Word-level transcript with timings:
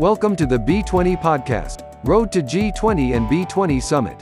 Welcome 0.00 0.34
to 0.36 0.46
the 0.46 0.58
B20 0.58 1.22
podcast, 1.22 1.88
Road 2.02 2.32
to 2.32 2.42
G20 2.42 3.14
and 3.14 3.28
B20 3.28 3.80
Summit. 3.80 4.20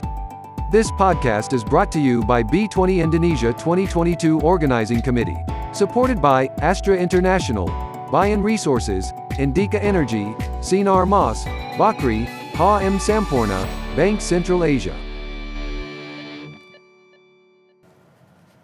This 0.71 0.91
podcast 0.91 1.51
is 1.51 1.63
brought 1.63 1.91
to 1.93 1.99
you 1.99 2.23
by 2.23 2.43
B20 2.43 3.01
Indonesia 3.01 3.51
2022 3.53 4.39
Organizing 4.41 5.01
Committee, 5.01 5.43
supported 5.73 6.21
by 6.21 6.45
Astra 6.59 6.95
International, 6.95 7.65
Bayan 8.11 8.43
Resources, 8.43 9.11
Indika 9.39 9.81
Energy, 9.81 10.25
Sinar 10.61 11.07
Mas, 11.07 11.43
Bakrie, 11.75 12.27
Ha 12.53 12.77
M 12.77 12.99
Sampurna, 12.99 13.65
Bank 13.95 14.21
Central 14.21 14.63
Asia. 14.63 14.95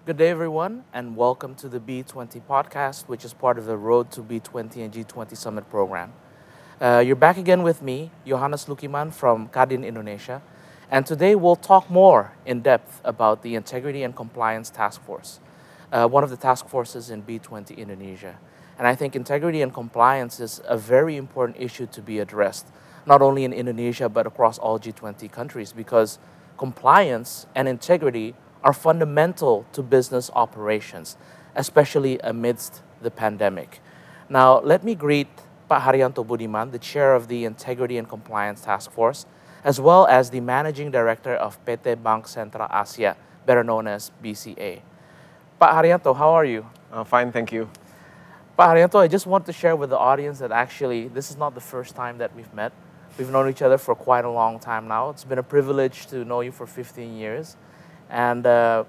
Good 0.05 0.17
day, 0.17 0.29
everyone, 0.29 0.83
and 0.93 1.17
welcome 1.17 1.55
to 1.55 1.67
the 1.67 1.79
B20 1.79 2.39
podcast, 2.47 3.05
which 3.07 3.25
is 3.25 3.33
part 3.33 3.57
of 3.57 3.65
the 3.65 3.77
Road 3.77 4.11
to 4.11 4.21
B20 4.21 4.83
and 4.83 4.93
G20 4.93 5.35
Summit 5.35 5.67
program. 5.71 6.13
Uh, 6.81 7.03
you're 7.05 7.13
back 7.13 7.35
again 7.35 7.61
with 7.61 7.81
me, 7.81 8.09
Johannes 8.25 8.63
Lukiman 8.67 9.11
from 9.11 9.49
Kadin 9.49 9.85
Indonesia, 9.85 10.41
and 10.89 11.05
today 11.05 11.35
we'll 11.35 11.57
talk 11.57 11.89
more 11.89 12.31
in 12.45 12.61
depth 12.61 13.01
about 13.03 13.43
the 13.43 13.55
Integrity 13.55 14.01
and 14.01 14.15
Compliance 14.15 14.69
Task 14.69 15.01
Force, 15.01 15.41
uh, 15.91 16.07
one 16.07 16.23
of 16.23 16.29
the 16.29 16.37
task 16.37 16.69
forces 16.69 17.09
in 17.09 17.21
B20 17.21 17.75
Indonesia. 17.75 18.39
And 18.77 18.87
I 18.87 18.95
think 18.95 19.13
integrity 19.13 19.61
and 19.61 19.73
compliance 19.73 20.39
is 20.39 20.61
a 20.63 20.77
very 20.77 21.17
important 21.17 21.57
issue 21.59 21.85
to 21.87 22.01
be 22.01 22.19
addressed, 22.19 22.67
not 23.05 23.21
only 23.21 23.43
in 23.43 23.51
Indonesia, 23.51 24.07
but 24.07 24.25
across 24.25 24.57
all 24.57 24.79
G20 24.79 25.29
countries, 25.29 25.73
because 25.73 26.17
compliance 26.57 27.45
and 27.55 27.67
integrity 27.67 28.35
are 28.63 28.71
fundamental 28.71 29.65
to 29.73 29.83
business 29.83 30.31
operations, 30.33 31.17
especially 31.57 32.19
amidst 32.23 32.83
the 33.01 33.11
pandemic. 33.11 33.81
Now, 34.29 34.61
let 34.61 34.85
me 34.85 34.95
greet 34.95 35.27
Pak 35.69 35.83
Haryanto 35.83 36.25
Budiman, 36.25 36.71
the 36.71 36.79
chair 36.79 37.13
of 37.13 37.27
the 37.27 37.45
Integrity 37.45 37.99
and 37.99 38.09
Compliance 38.09 38.61
Task 38.61 38.91
Force, 38.91 39.27
as 39.63 39.79
well 39.79 40.07
as 40.07 40.31
the 40.31 40.39
managing 40.39 40.89
director 40.89 41.35
of 41.35 41.63
PT 41.63 42.01
Bank 42.03 42.27
Central 42.27 42.67
Asia, 42.73 43.15
better 43.45 43.63
known 43.63 43.85
as 43.85 44.11
BCA. 44.23 44.81
Pak 45.59 45.71
Haryanto, 45.71 46.15
how 46.15 46.31
are 46.31 46.45
you? 46.45 46.65
Uh, 46.91 47.03
fine, 47.03 47.31
thank 47.31 47.51
you. 47.51 47.69
Pak 48.57 48.69
Haryanto, 48.69 48.99
I 48.99 49.07
just 49.07 49.27
want 49.27 49.45
to 49.45 49.53
share 49.53 49.75
with 49.75 49.91
the 49.91 49.97
audience 49.97 50.39
that 50.39 50.51
actually 50.51 51.07
this 51.07 51.29
is 51.29 51.37
not 51.37 51.53
the 51.53 51.61
first 51.61 51.95
time 51.95 52.17
that 52.17 52.35
we've 52.35 52.53
met. 52.53 52.73
We've 53.19 53.29
known 53.29 53.47
each 53.47 53.61
other 53.61 53.77
for 53.77 53.93
quite 53.93 54.25
a 54.25 54.29
long 54.29 54.59
time 54.59 54.87
now. 54.87 55.11
It's 55.11 55.23
been 55.23 55.37
a 55.37 55.43
privilege 55.43 56.07
to 56.07 56.25
know 56.25 56.41
you 56.41 56.51
for 56.51 56.65
15 56.65 57.15
years. 57.15 57.57
And 58.09 58.45
uh, 58.47 58.85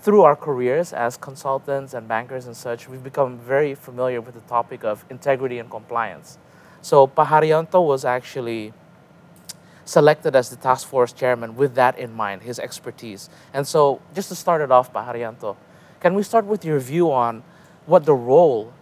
through 0.00 0.22
our 0.22 0.36
careers 0.36 0.92
as 0.92 1.16
consultants 1.16 1.94
and 1.94 2.06
bankers 2.06 2.46
and 2.46 2.56
such, 2.56 2.88
we've 2.88 3.02
become 3.02 3.38
very 3.38 3.74
familiar 3.74 4.20
with 4.20 4.34
the 4.34 4.40
topic 4.42 4.84
of 4.84 5.04
integrity 5.10 5.58
and 5.58 5.70
compliance. 5.70 6.38
So 6.82 7.06
Pak 7.06 7.28
Haryanto 7.28 7.84
was 7.84 8.04
actually 8.04 8.72
selected 9.84 10.36
as 10.36 10.50
the 10.50 10.56
task 10.56 10.86
force 10.86 11.12
chairman 11.12 11.56
with 11.56 11.74
that 11.74 11.98
in 11.98 12.12
mind, 12.12 12.42
his 12.42 12.58
expertise. 12.58 13.28
And 13.52 13.66
so 13.66 14.00
just 14.14 14.28
to 14.28 14.34
start 14.34 14.60
it 14.60 14.70
off, 14.70 14.92
Pak 14.92 15.06
Haryanto, 15.06 15.56
can 16.00 16.14
we 16.14 16.22
start 16.22 16.44
with 16.44 16.64
your 16.64 16.78
view 16.78 17.10
on 17.10 17.42
what 17.86 18.04
the 18.04 18.14
role 18.14 18.72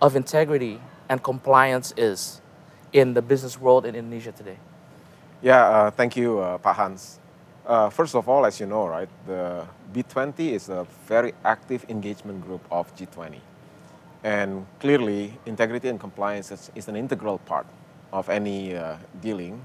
of 0.00 0.14
integrity 0.14 0.80
and 1.08 1.22
compliance 1.22 1.92
is 1.96 2.40
in 2.92 3.14
the 3.14 3.22
business 3.22 3.60
world 3.60 3.84
in 3.84 3.94
Indonesia 3.94 4.32
today? 4.32 4.58
Yeah, 5.42 5.66
uh, 5.66 5.90
thank 5.90 6.16
you, 6.16 6.38
uh, 6.38 6.58
Pak 6.58 6.76
Hans. 6.76 7.18
Uh, 7.66 7.90
first 7.90 8.14
of 8.14 8.28
all, 8.28 8.46
as 8.46 8.58
you 8.58 8.66
know, 8.66 8.86
right, 8.86 9.08
the 9.26 9.66
B20 9.92 10.52
is 10.52 10.68
a 10.68 10.86
very 11.06 11.34
active 11.44 11.84
engagement 11.88 12.44
group 12.44 12.62
of 12.70 12.94
G20. 12.96 13.36
And 14.24 14.66
clearly, 14.80 15.38
integrity 15.46 15.88
and 15.88 16.00
compliance 16.00 16.50
is, 16.50 16.70
is 16.74 16.88
an 16.88 16.96
integral 16.96 17.38
part 17.38 17.66
of 18.12 18.28
any 18.28 18.74
uh, 18.74 18.96
dealing 19.20 19.64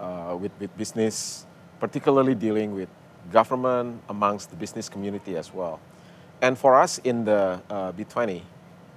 uh, 0.00 0.36
with, 0.40 0.52
with 0.58 0.76
business, 0.76 1.46
particularly 1.80 2.34
dealing 2.34 2.74
with 2.74 2.88
government 3.30 4.00
amongst 4.08 4.50
the 4.50 4.56
business 4.56 4.88
community 4.88 5.36
as 5.36 5.52
well. 5.52 5.80
And 6.40 6.58
for 6.58 6.74
us 6.74 6.98
in 6.98 7.24
the 7.24 7.60
uh, 7.70 7.92
B20, 7.92 8.42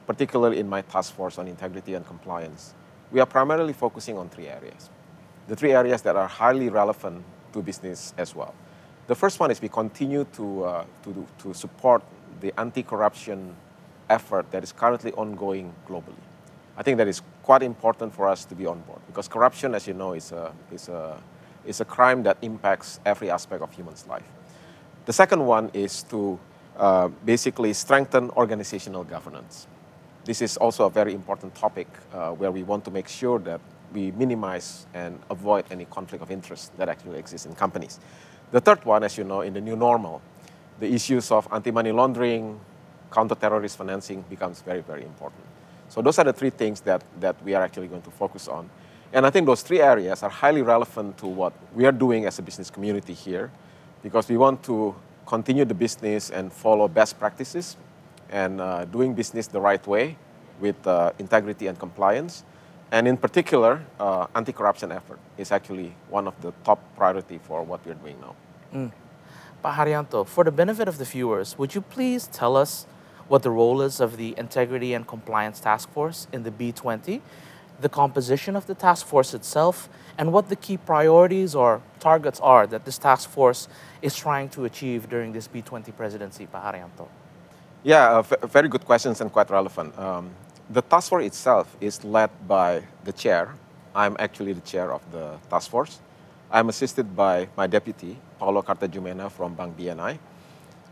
particularly 0.08 0.60
in 0.60 0.70
my 0.70 0.82
task 0.82 1.14
force 1.14 1.38
on 1.38 1.48
integrity 1.48 1.94
and 1.96 2.06
compliance, 2.06 2.74
we 3.12 3.20
are 3.20 3.26
primarily 3.26 3.74
focusing 3.74 4.18
on 4.18 4.30
three 4.30 4.48
areas. 4.48 4.90
The 5.48 5.56
three 5.56 5.74
areas 5.74 6.02
that 6.04 6.16
are 6.16 6.28
highly 6.28 6.70
relevant 6.70 7.24
business 7.62 8.14
as 8.18 8.36
well. 8.36 8.54
The 9.08 9.16
first 9.16 9.40
one 9.40 9.52
is 9.52 9.62
we 9.62 9.70
continue 9.70 10.26
to, 10.34 10.64
uh, 10.64 10.86
to, 11.04 11.28
to 11.40 11.54
support 11.54 12.04
the 12.42 12.58
anti-corruption 12.60 13.56
effort 14.10 14.50
that 14.52 14.64
is 14.64 14.72
currently 14.72 15.12
ongoing 15.14 15.74
globally. 15.88 16.22
I 16.78 16.84
think 16.84 16.98
that 16.98 17.08
is 17.08 17.22
quite 17.44 17.64
important 17.64 18.14
for 18.14 18.28
us 18.28 18.46
to 18.46 18.56
be 18.56 18.66
on 18.66 18.82
board 18.82 19.00
because 19.08 19.28
corruption, 19.28 19.76
as 19.76 19.88
you 19.88 19.94
know, 19.94 20.14
is 20.14 20.32
a, 20.32 20.52
is 20.72 20.90
a, 20.90 21.18
is 21.66 21.82
a 21.82 21.86
crime 21.86 22.24
that 22.24 22.38
impacts 22.42 23.00
every 23.06 23.30
aspect 23.30 23.62
of 23.62 23.72
human's 23.74 24.06
life. 24.08 24.26
The 25.06 25.14
second 25.14 25.46
one 25.46 25.70
is 25.74 26.04
to 26.04 26.40
uh, 26.78 27.08
basically 27.24 27.74
strengthen 27.74 28.32
organizational 28.32 29.04
governance. 29.04 29.68
This 30.26 30.42
is 30.42 30.58
also 30.58 30.88
a 30.88 30.90
very 30.90 31.14
important 31.14 31.54
topic 31.54 31.88
uh, 32.12 32.32
where 32.32 32.52
we 32.52 32.64
want 32.64 32.84
to 32.86 32.92
make 32.92 33.08
sure 33.08 33.40
that 33.40 33.62
we 33.96 34.12
minimize 34.12 34.86
and 34.94 35.18
avoid 35.30 35.66
any 35.72 35.86
conflict 35.86 36.22
of 36.22 36.30
interest 36.30 36.78
that 36.78 36.90
actually 36.90 37.18
exists 37.18 37.48
in 37.48 37.56
companies. 37.56 38.00
The 38.52 38.62
third 38.62 38.86
one, 38.86 39.04
as 39.04 39.18
you 39.18 39.24
know, 39.24 39.42
in 39.42 39.54
the 39.54 39.62
new 39.62 39.76
normal, 39.76 40.22
the 40.80 40.94
issues 40.94 41.32
of 41.32 41.48
anti-money 41.52 41.92
laundering, 41.92 42.60
counter-terrorist 43.12 43.78
financing 43.78 44.24
becomes 44.30 44.62
very, 44.62 44.82
very 44.82 45.04
important. 45.04 45.42
So 45.90 46.02
those 46.02 46.20
are 46.20 46.26
the 46.26 46.34
three 46.34 46.50
things 46.50 46.82
that, 46.82 47.02
that 47.22 47.42
we 47.44 47.56
are 47.56 47.64
actually 47.64 47.88
going 47.88 48.02
to 48.02 48.12
focus 48.12 48.48
on. 48.48 48.70
And 49.14 49.26
I 49.26 49.30
think 49.30 49.46
those 49.46 49.62
three 49.62 49.82
areas 49.82 50.24
are 50.24 50.30
highly 50.30 50.62
relevant 50.62 51.18
to 51.20 51.28
what 51.28 51.54
we 51.74 51.86
are 51.86 51.94
doing 51.94 52.26
as 52.26 52.38
a 52.40 52.42
business 52.42 52.70
community 52.70 53.14
here, 53.14 53.50
because 54.04 54.28
we 54.28 54.36
want 54.36 54.62
to 54.64 54.94
continue 55.26 55.66
the 55.66 55.74
business 55.74 56.30
and 56.30 56.52
follow 56.52 56.88
best 56.88 57.18
practices 57.18 57.78
and 58.30 58.60
uh, 58.60 58.86
doing 58.86 59.14
business 59.14 59.48
the 59.48 59.62
right 59.62 59.86
way 59.88 60.18
with 60.60 60.76
uh, 60.86 61.12
integrity 61.20 61.68
and 61.68 61.80
compliance 61.80 62.44
and 62.96 63.10
in 63.10 63.18
particular, 63.18 63.84
uh, 64.00 64.26
anti-corruption 64.36 64.90
effort 64.90 65.20
is 65.38 65.52
actually 65.52 65.94
one 66.10 66.28
of 66.28 66.42
the 66.42 66.54
top 66.64 66.80
priority 66.96 67.38
for 67.44 67.62
what 67.62 67.86
we're 67.86 68.00
doing 68.06 68.16
now. 68.22 68.36
Mm. 68.74 68.92
Pak 69.62 69.76
Haryanto, 69.76 70.26
for 70.26 70.46
the 70.46 70.52
benefit 70.52 70.88
of 70.88 70.98
the 70.98 71.04
viewers, 71.04 71.58
would 71.58 71.76
you 71.76 71.82
please 71.82 72.28
tell 72.28 72.56
us 72.56 72.86
what 73.28 73.44
the 73.44 73.52
role 73.52 73.82
is 73.82 74.00
of 74.00 74.16
the 74.16 74.34
Integrity 74.38 74.94
and 74.94 75.06
Compliance 75.06 75.60
Task 75.60 75.92
Force 75.92 76.28
in 76.32 76.44
the 76.44 76.52
B20, 76.52 77.20
the 77.82 77.90
composition 77.90 78.56
of 78.56 78.66
the 78.66 78.76
task 78.76 79.06
force 79.06 79.34
itself, 79.34 79.90
and 80.18 80.32
what 80.32 80.48
the 80.48 80.56
key 80.56 80.78
priorities 80.78 81.54
or 81.54 81.82
targets 82.00 82.40
are 82.40 82.66
that 82.66 82.86
this 82.86 82.98
task 82.98 83.30
force 83.30 83.68
is 84.02 84.16
trying 84.16 84.48
to 84.48 84.64
achieve 84.64 85.10
during 85.10 85.34
this 85.34 85.50
B20 85.50 85.94
presidency, 85.98 86.46
Pak 86.46 86.64
Haryanto? 86.64 87.10
Yeah, 87.84 88.24
uh, 88.42 88.48
very 88.48 88.70
good 88.70 88.86
questions 88.86 89.20
and 89.20 89.30
quite 89.34 89.50
relevant. 89.50 90.00
Um, 90.00 90.30
the 90.70 90.82
task 90.82 91.10
force 91.10 91.26
itself 91.26 91.76
is 91.80 92.04
led 92.04 92.30
by 92.48 92.84
the 93.04 93.14
chair. 93.14 93.54
I'm 93.94 94.16
actually 94.20 94.54
the 94.54 94.62
chair 94.62 94.92
of 94.92 95.02
the 95.12 95.38
task 95.50 95.70
force. 95.70 96.00
I'm 96.52 96.70
assisted 96.70 97.16
by 97.16 97.48
my 97.56 97.68
deputy, 97.68 98.18
Paulo 98.40 98.62
Cartajumena 98.62 99.32
from 99.32 99.54
Bank 99.54 99.78
BNI. 99.78 100.18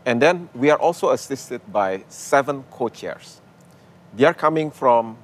And 0.06 0.20
then 0.20 0.48
we 0.54 0.70
are 0.70 0.78
also 0.78 1.10
assisted 1.10 1.60
by 1.72 2.04
seven 2.08 2.64
co-chairs. 2.70 3.40
They 4.14 4.24
are 4.24 4.34
coming 4.34 4.70
from 4.70 5.16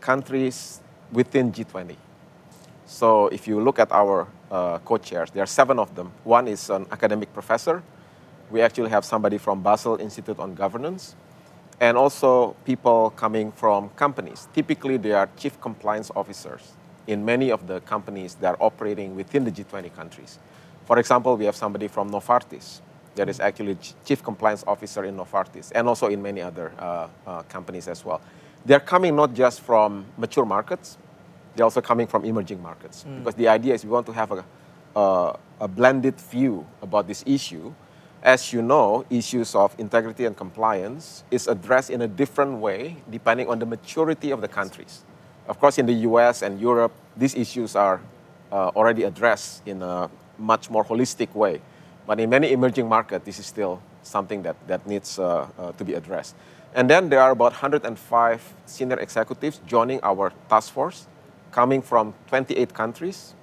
countries 0.00 0.80
within 1.12 1.52
G20. 1.52 1.96
So 2.86 3.28
if 3.28 3.46
you 3.46 3.60
look 3.60 3.78
at 3.78 3.92
our 3.92 4.28
uh, 4.50 4.78
co-chairs, 4.78 5.30
there 5.30 5.42
are 5.42 5.46
seven 5.46 5.78
of 5.78 5.94
them. 5.94 6.12
One 6.24 6.48
is 6.48 6.70
an 6.70 6.86
academic 6.90 7.32
professor. 7.34 7.82
We 8.50 8.62
actually 8.62 8.90
have 8.90 9.04
somebody 9.04 9.36
from 9.36 9.62
Basel 9.62 9.96
Institute 9.96 10.38
on 10.38 10.54
Governance 10.54 11.14
and 11.80 11.96
also 11.96 12.54
people 12.64 13.10
coming 13.10 13.52
from 13.52 13.88
companies. 13.90 14.48
Typically, 14.52 14.96
they 14.96 15.12
are 15.12 15.28
chief 15.36 15.60
compliance 15.60 16.10
officers 16.16 16.72
in 17.06 17.24
many 17.24 17.50
of 17.50 17.66
the 17.66 17.80
companies 17.80 18.34
that 18.36 18.54
are 18.54 18.62
operating 18.62 19.14
within 19.14 19.44
the 19.44 19.50
G20 19.50 19.94
countries. 19.94 20.38
For 20.86 20.98
example, 20.98 21.36
we 21.36 21.44
have 21.44 21.56
somebody 21.56 21.88
from 21.88 22.10
Novartis 22.10 22.80
that 23.14 23.28
is 23.28 23.40
actually 23.40 23.76
chief 24.04 24.22
compliance 24.22 24.64
officer 24.66 25.04
in 25.04 25.16
Novartis 25.16 25.72
and 25.74 25.88
also 25.88 26.06
in 26.06 26.22
many 26.22 26.40
other 26.40 26.72
uh, 26.78 27.08
uh, 27.26 27.42
companies 27.42 27.88
as 27.88 28.04
well. 28.04 28.20
They're 28.64 28.80
coming 28.80 29.16
not 29.16 29.34
just 29.34 29.60
from 29.60 30.06
mature 30.16 30.44
markets, 30.44 30.98
they're 31.54 31.64
also 31.64 31.80
coming 31.80 32.06
from 32.06 32.24
emerging 32.24 32.62
markets. 32.62 33.04
Mm. 33.04 33.18
Because 33.18 33.34
the 33.34 33.48
idea 33.48 33.74
is 33.74 33.84
we 33.84 33.90
want 33.90 34.06
to 34.06 34.12
have 34.12 34.32
a, 34.32 34.44
a, 34.94 35.38
a 35.60 35.68
blended 35.68 36.20
view 36.20 36.66
about 36.82 37.06
this 37.06 37.24
issue 37.26 37.74
as 38.22 38.52
you 38.52 38.62
know, 38.62 39.04
issues 39.10 39.54
of 39.54 39.74
integrity 39.78 40.24
and 40.24 40.36
compliance 40.36 41.24
is 41.30 41.46
addressed 41.46 41.90
in 41.90 42.02
a 42.02 42.08
different 42.08 42.58
way 42.58 42.96
depending 43.10 43.48
on 43.48 43.58
the 43.58 43.66
maturity 43.66 44.30
of 44.30 44.40
the 44.40 44.48
countries. 44.48 45.04
Of 45.46 45.58
course, 45.60 45.78
in 45.78 45.86
the 45.86 45.94
US 46.08 46.42
and 46.42 46.60
Europe, 46.60 46.92
these 47.16 47.34
issues 47.34 47.76
are 47.76 48.00
uh, 48.52 48.68
already 48.76 49.04
addressed 49.04 49.66
in 49.66 49.82
a 49.82 50.10
much 50.38 50.70
more 50.70 50.84
holistic 50.84 51.34
way. 51.34 51.60
But 52.06 52.20
in 52.20 52.30
many 52.30 52.52
emerging 52.52 52.88
markets, 52.88 53.24
this 53.24 53.38
is 53.38 53.46
still 53.46 53.82
something 54.02 54.42
that, 54.42 54.56
that 54.66 54.86
needs 54.86 55.18
uh, 55.18 55.46
uh, 55.58 55.72
to 55.72 55.84
be 55.84 55.94
addressed. 55.94 56.34
And 56.74 56.88
then 56.88 57.08
there 57.08 57.20
are 57.20 57.30
about 57.30 57.52
105 57.52 58.54
senior 58.66 58.98
executives 58.98 59.60
joining 59.66 60.00
our 60.02 60.32
task 60.48 60.72
force 60.72 61.06
coming 61.50 61.82
from 61.82 62.14
28 62.28 62.74
countries, 62.74 63.34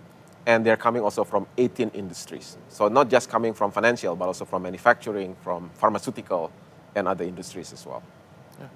and 0.46 0.66
they're 0.66 0.78
coming 0.78 1.02
also 1.02 1.24
from 1.24 1.48
18 1.58 1.90
industries. 1.90 2.58
So 2.70 2.88
not 2.88 3.10
just 3.10 3.30
coming 3.30 3.54
from 3.54 3.72
financial, 3.72 4.16
but 4.16 4.26
also 4.26 4.46
from 4.46 4.64
manufacturing, 4.64 5.36
from 5.42 5.72
pharmaceutical, 5.74 6.52
and 6.96 7.08
other 7.08 7.26
industries 7.26 7.74
as 7.74 7.86
well. 7.86 8.04
Yeah. 8.60 8.68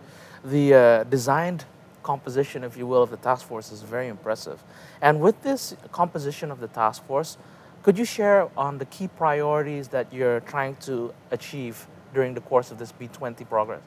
The 0.44 0.74
uh, 0.74 1.04
designed 1.06 1.66
composition, 2.04 2.64
if 2.64 2.78
you 2.78 2.88
will, 2.88 3.04
of 3.04 3.12
the 3.12 3.18
task 3.18 3.48
force 3.48 3.72
is 3.72 3.82
very 3.82 4.08
impressive. 4.08 4.64
And 5.02 5.22
with 5.22 5.42
this 5.42 5.76
composition 5.92 6.52
of 6.52 6.60
the 6.60 6.68
task 6.68 7.06
force, 7.06 7.38
could 7.84 7.98
you 7.98 8.06
share 8.06 8.50
on 8.58 8.78
the 8.78 8.86
key 8.86 9.08
priorities 9.08 9.88
that 9.90 10.12
you're 10.14 10.42
trying 10.42 10.76
to 10.88 11.14
achieve 11.32 11.88
during 12.14 12.34
the 12.34 12.42
course 12.42 12.72
of 12.72 12.78
this 12.78 12.92
B20 12.92 13.48
progress? 13.48 13.82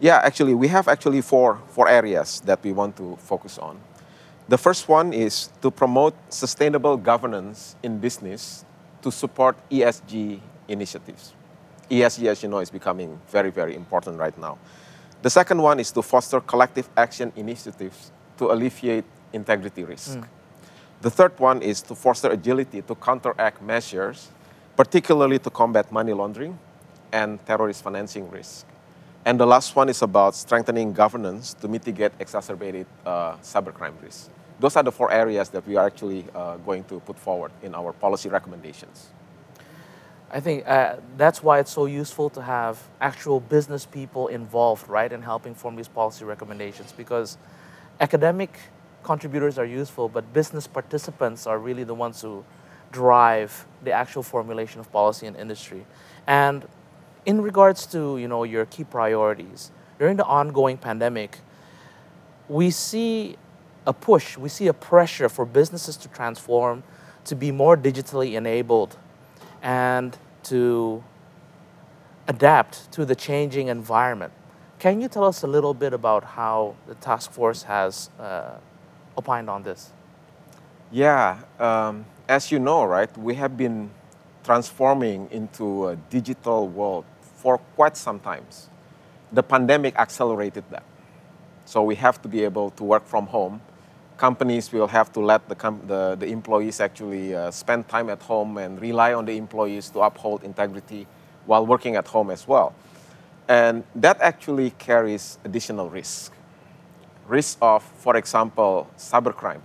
Yeah, 0.00 0.20
actually, 0.22 0.54
we 0.54 0.68
have 0.68 0.88
actually 0.88 1.20
four, 1.20 1.60
four 1.68 1.88
areas 1.88 2.40
that 2.40 2.62
we 2.62 2.72
want 2.72 2.96
to 2.96 3.16
focus 3.16 3.58
on. 3.58 3.80
The 4.52 4.58
first 4.58 4.86
one 4.86 5.14
is 5.14 5.48
to 5.62 5.70
promote 5.70 6.12
sustainable 6.28 6.98
governance 6.98 7.74
in 7.82 7.96
business 7.96 8.66
to 9.00 9.10
support 9.10 9.56
ESG 9.70 10.40
initiatives. 10.68 11.32
ESG, 11.90 12.26
as 12.26 12.42
you 12.42 12.50
know, 12.50 12.58
is 12.58 12.68
becoming 12.68 13.18
very, 13.30 13.50
very 13.50 13.74
important 13.74 14.18
right 14.18 14.36
now. 14.36 14.58
The 15.22 15.30
second 15.30 15.62
one 15.62 15.80
is 15.80 15.90
to 15.92 16.02
foster 16.02 16.38
collective 16.38 16.86
action 16.98 17.32
initiatives 17.34 18.12
to 18.36 18.52
alleviate 18.52 19.06
integrity 19.32 19.84
risk. 19.84 20.18
Mm. 20.18 20.28
The 21.00 21.10
third 21.10 21.32
one 21.40 21.62
is 21.62 21.80
to 21.88 21.94
foster 21.94 22.28
agility 22.28 22.82
to 22.82 22.94
counteract 22.96 23.62
measures, 23.62 24.28
particularly 24.76 25.38
to 25.38 25.48
combat 25.48 25.90
money 25.90 26.12
laundering 26.12 26.58
and 27.10 27.40
terrorist 27.46 27.82
financing 27.82 28.30
risk. 28.30 28.66
And 29.24 29.40
the 29.40 29.46
last 29.46 29.74
one 29.74 29.88
is 29.88 30.02
about 30.02 30.34
strengthening 30.34 30.92
governance 30.92 31.54
to 31.54 31.68
mitigate 31.68 32.12
exacerbated 32.20 32.86
uh, 33.06 33.36
cybercrime 33.36 33.94
risk. 34.02 34.28
Those 34.62 34.76
are 34.76 34.84
the 34.84 34.92
four 34.92 35.10
areas 35.10 35.48
that 35.48 35.66
we 35.66 35.74
are 35.74 35.84
actually 35.84 36.24
uh, 36.36 36.56
going 36.58 36.84
to 36.84 37.00
put 37.00 37.18
forward 37.18 37.50
in 37.64 37.74
our 37.74 37.92
policy 37.92 38.28
recommendations. 38.28 39.08
I 40.30 40.38
think 40.38 40.68
uh, 40.68 40.98
that's 41.16 41.42
why 41.42 41.58
it's 41.58 41.72
so 41.72 41.86
useful 41.86 42.30
to 42.30 42.40
have 42.40 42.78
actual 43.00 43.40
business 43.40 43.84
people 43.84 44.28
involved, 44.28 44.88
right, 44.88 45.12
in 45.12 45.20
helping 45.20 45.56
form 45.56 45.74
these 45.74 45.88
policy 45.88 46.24
recommendations 46.24 46.92
because 46.92 47.38
academic 47.98 48.56
contributors 49.02 49.58
are 49.58 49.64
useful, 49.64 50.08
but 50.08 50.32
business 50.32 50.68
participants 50.68 51.44
are 51.44 51.58
really 51.58 51.82
the 51.82 51.94
ones 51.94 52.22
who 52.22 52.44
drive 52.92 53.66
the 53.82 53.90
actual 53.90 54.22
formulation 54.22 54.78
of 54.78 54.92
policy 54.92 55.26
in 55.26 55.34
industry. 55.34 55.84
And 56.28 56.68
in 57.26 57.40
regards 57.40 57.84
to 57.86 58.16
you 58.16 58.28
know 58.28 58.44
your 58.44 58.66
key 58.66 58.84
priorities 58.84 59.72
during 59.98 60.18
the 60.18 60.24
ongoing 60.24 60.76
pandemic, 60.76 61.40
we 62.48 62.70
see 62.70 63.36
a 63.86 63.92
push, 63.92 64.36
we 64.36 64.48
see 64.48 64.68
a 64.68 64.72
pressure 64.72 65.28
for 65.28 65.44
businesses 65.44 65.96
to 65.98 66.08
transform, 66.08 66.82
to 67.24 67.34
be 67.34 67.50
more 67.50 67.76
digitally 67.76 68.34
enabled, 68.34 68.96
and 69.62 70.16
to 70.44 71.02
adapt 72.28 72.90
to 72.92 73.04
the 73.04 73.14
changing 73.14 73.68
environment. 73.68 74.32
Can 74.78 75.00
you 75.00 75.08
tell 75.08 75.24
us 75.24 75.42
a 75.42 75.46
little 75.46 75.74
bit 75.74 75.92
about 75.92 76.24
how 76.24 76.74
the 76.86 76.94
task 76.96 77.30
force 77.30 77.64
has 77.64 78.10
uh, 78.18 78.56
opined 79.16 79.48
on 79.48 79.62
this? 79.62 79.90
Yeah, 80.90 81.38
um, 81.58 82.04
as 82.28 82.50
you 82.50 82.58
know, 82.58 82.84
right, 82.84 83.16
we 83.16 83.34
have 83.34 83.56
been 83.56 83.90
transforming 84.44 85.28
into 85.30 85.88
a 85.88 85.96
digital 85.96 86.68
world 86.68 87.04
for 87.36 87.58
quite 87.76 87.96
some 87.96 88.20
times. 88.20 88.68
The 89.32 89.42
pandemic 89.42 89.96
accelerated 89.96 90.64
that. 90.70 90.82
So 91.64 91.82
we 91.82 91.94
have 91.94 92.20
to 92.22 92.28
be 92.28 92.44
able 92.44 92.70
to 92.70 92.84
work 92.84 93.06
from 93.06 93.26
home 93.26 93.60
companies 94.22 94.70
will 94.70 94.86
have 94.86 95.12
to 95.12 95.18
let 95.18 95.48
the, 95.48 95.56
the, 95.88 96.16
the 96.20 96.26
employees 96.26 96.80
actually 96.80 97.34
uh, 97.34 97.50
spend 97.50 97.88
time 97.88 98.08
at 98.08 98.22
home 98.22 98.56
and 98.56 98.80
rely 98.80 99.12
on 99.12 99.24
the 99.24 99.36
employees 99.36 99.90
to 99.90 99.98
uphold 99.98 100.44
integrity 100.44 101.08
while 101.46 101.66
working 101.66 101.96
at 101.96 102.06
home 102.06 102.30
as 102.30 102.46
well. 102.46 102.72
And 103.48 103.82
that 103.96 104.20
actually 104.20 104.70
carries 104.78 105.38
additional 105.44 105.90
risk. 105.90 106.32
Risk 107.26 107.58
of, 107.60 107.82
for 107.82 108.16
example, 108.16 108.88
cybercrime. 108.96 109.62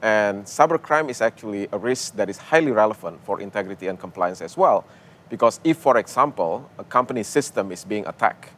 And 0.00 0.44
cybercrime 0.44 1.10
is 1.10 1.20
actually 1.20 1.66
a 1.72 1.78
risk 1.78 2.14
that 2.14 2.30
is 2.30 2.38
highly 2.38 2.70
relevant 2.70 3.18
for 3.24 3.40
integrity 3.40 3.88
and 3.88 3.98
compliance 3.98 4.40
as 4.40 4.56
well. 4.56 4.84
Because 5.28 5.58
if, 5.64 5.76
for 5.76 5.96
example, 5.98 6.70
a 6.78 6.84
company 6.84 7.24
system 7.24 7.72
is 7.72 7.84
being 7.84 8.06
attacked 8.06 8.50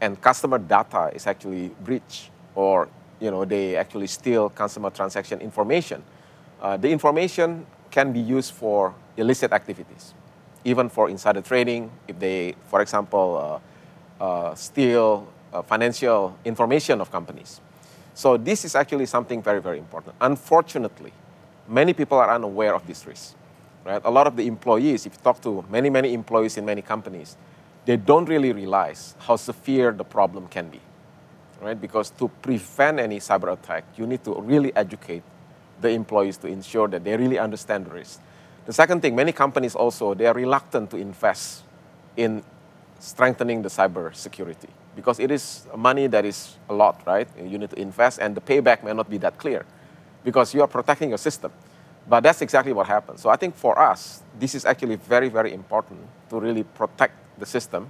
and 0.00 0.20
customer 0.20 0.58
data 0.58 1.10
is 1.12 1.26
actually 1.26 1.70
breached 1.82 2.30
or 2.54 2.88
you 3.20 3.30
know, 3.30 3.44
they 3.44 3.76
actually 3.76 4.06
steal 4.06 4.50
consumer 4.50 4.90
transaction 4.90 5.40
information. 5.40 6.02
Uh, 6.60 6.76
the 6.76 6.90
information 6.90 7.66
can 7.90 8.12
be 8.12 8.20
used 8.20 8.52
for 8.52 8.94
illicit 9.16 9.52
activities, 9.52 10.14
even 10.64 10.88
for 10.88 11.08
insider 11.08 11.40
trading. 11.40 11.90
If 12.08 12.18
they, 12.18 12.54
for 12.68 12.80
example, 12.80 13.62
uh, 14.20 14.24
uh, 14.24 14.54
steal 14.54 15.28
uh, 15.52 15.62
financial 15.62 16.36
information 16.44 17.00
of 17.00 17.10
companies. 17.10 17.60
So 18.14 18.36
this 18.36 18.64
is 18.64 18.74
actually 18.74 19.06
something 19.06 19.42
very, 19.42 19.60
very 19.60 19.78
important. 19.78 20.14
Unfortunately, 20.20 21.12
many 21.68 21.92
people 21.92 22.18
are 22.18 22.34
unaware 22.34 22.74
of 22.74 22.86
this 22.86 23.06
risk. 23.06 23.34
Right? 23.84 24.00
A 24.04 24.10
lot 24.10 24.26
of 24.26 24.36
the 24.36 24.46
employees, 24.46 25.06
if 25.06 25.12
you 25.12 25.18
talk 25.22 25.40
to 25.42 25.64
many, 25.70 25.90
many 25.90 26.12
employees 26.12 26.56
in 26.56 26.64
many 26.64 26.82
companies, 26.82 27.36
they 27.84 27.96
don't 27.96 28.28
really 28.28 28.52
realize 28.52 29.14
how 29.20 29.36
severe 29.36 29.92
the 29.92 30.02
problem 30.02 30.48
can 30.48 30.68
be 30.68 30.80
right? 31.60 31.80
Because 31.80 32.10
to 32.10 32.28
prevent 32.28 33.00
any 33.00 33.18
cyber 33.18 33.52
attack, 33.52 33.84
you 33.96 34.06
need 34.06 34.24
to 34.24 34.34
really 34.40 34.74
educate 34.76 35.22
the 35.80 35.90
employees 35.90 36.36
to 36.38 36.46
ensure 36.46 36.88
that 36.88 37.04
they 37.04 37.16
really 37.16 37.38
understand 37.38 37.86
the 37.86 37.90
risk. 37.90 38.20
The 38.66 38.72
second 38.72 39.00
thing, 39.00 39.14
many 39.14 39.32
companies 39.32 39.74
also 39.74 40.14
they 40.14 40.26
are 40.26 40.34
reluctant 40.34 40.90
to 40.90 40.96
invest 40.96 41.62
in 42.16 42.42
strengthening 42.98 43.62
the 43.62 43.68
cyber 43.68 44.14
security 44.14 44.68
because 44.94 45.20
it 45.20 45.30
is 45.30 45.66
money 45.76 46.06
that 46.06 46.24
is 46.24 46.56
a 46.68 46.74
lot, 46.74 47.00
right? 47.06 47.28
You 47.38 47.58
need 47.58 47.70
to 47.70 47.78
invest, 47.78 48.18
and 48.18 48.34
the 48.34 48.40
payback 48.40 48.82
may 48.82 48.92
not 48.92 49.10
be 49.10 49.18
that 49.18 49.38
clear 49.38 49.64
because 50.24 50.54
you 50.54 50.62
are 50.62 50.66
protecting 50.66 51.10
your 51.10 51.18
system. 51.18 51.52
But 52.08 52.20
that's 52.22 52.40
exactly 52.40 52.72
what 52.72 52.86
happens. 52.86 53.20
So 53.20 53.28
I 53.28 53.36
think 53.36 53.56
for 53.56 53.78
us, 53.78 54.22
this 54.38 54.54
is 54.54 54.64
actually 54.64 54.96
very, 54.96 55.28
very 55.28 55.52
important 55.52 56.00
to 56.30 56.40
really 56.40 56.62
protect 56.62 57.14
the 57.38 57.44
system, 57.44 57.88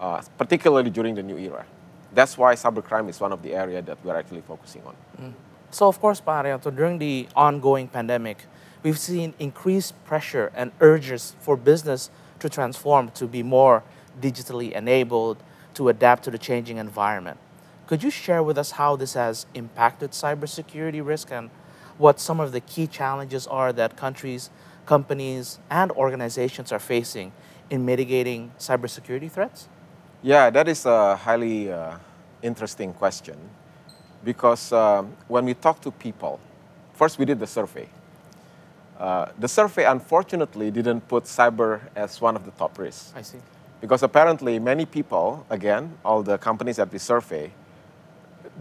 uh, 0.00 0.22
particularly 0.36 0.90
during 0.90 1.14
the 1.14 1.22
new 1.22 1.36
era 1.36 1.64
that's 2.12 2.36
why 2.36 2.54
cybercrime 2.54 3.08
is 3.08 3.20
one 3.20 3.32
of 3.32 3.42
the 3.42 3.54
areas 3.54 3.84
that 3.86 3.98
we're 4.04 4.16
actually 4.16 4.40
focusing 4.40 4.82
on. 4.84 4.94
Mm. 5.20 5.32
So, 5.70 5.86
of 5.86 6.00
course, 6.00 6.20
Pak 6.20 6.44
Haryanto, 6.44 6.74
during 6.74 6.98
the 6.98 7.28
ongoing 7.36 7.86
pandemic, 7.88 8.46
we've 8.82 8.98
seen 8.98 9.34
increased 9.38 9.94
pressure 10.04 10.50
and 10.54 10.72
urges 10.80 11.34
for 11.40 11.56
business 11.56 12.10
to 12.40 12.48
transform 12.48 13.10
to 13.12 13.26
be 13.26 13.42
more 13.42 13.84
digitally 14.20 14.72
enabled, 14.72 15.42
to 15.74 15.88
adapt 15.88 16.24
to 16.24 16.30
the 16.30 16.38
changing 16.38 16.78
environment. 16.78 17.38
Could 17.86 18.02
you 18.02 18.10
share 18.10 18.42
with 18.42 18.58
us 18.58 18.72
how 18.72 18.96
this 18.96 19.14
has 19.14 19.46
impacted 19.54 20.10
cybersecurity 20.10 21.04
risk 21.04 21.30
and 21.30 21.50
what 21.98 22.18
some 22.18 22.40
of 22.40 22.52
the 22.52 22.60
key 22.60 22.86
challenges 22.86 23.46
are 23.46 23.72
that 23.72 23.96
countries, 23.96 24.50
companies, 24.86 25.58
and 25.70 25.92
organizations 25.92 26.72
are 26.72 26.78
facing 26.78 27.32
in 27.68 27.84
mitigating 27.84 28.52
cybersecurity 28.58 29.30
threats? 29.30 29.68
Yeah, 30.22 30.50
that 30.50 30.68
is 30.68 30.84
a 30.84 31.16
highly 31.16 31.72
uh, 31.72 31.96
interesting 32.42 32.92
question 32.92 33.38
because 34.22 34.70
um, 34.70 35.16
when 35.28 35.46
we 35.46 35.54
talk 35.54 35.80
to 35.80 35.90
people, 35.90 36.38
first 36.92 37.18
we 37.18 37.24
did 37.24 37.38
the 37.40 37.46
survey. 37.46 37.88
Uh, 38.98 39.32
the 39.38 39.48
survey 39.48 39.84
unfortunately 39.86 40.70
didn't 40.70 41.08
put 41.08 41.24
cyber 41.24 41.80
as 41.96 42.20
one 42.20 42.36
of 42.36 42.44
the 42.44 42.50
top 42.50 42.78
risks. 42.78 43.14
I 43.16 43.22
see. 43.22 43.38
Because 43.80 44.02
apparently 44.02 44.58
many 44.58 44.84
people, 44.84 45.46
again, 45.48 45.96
all 46.04 46.22
the 46.22 46.36
companies 46.36 46.76
that 46.76 46.92
we 46.92 46.98
survey, 46.98 47.50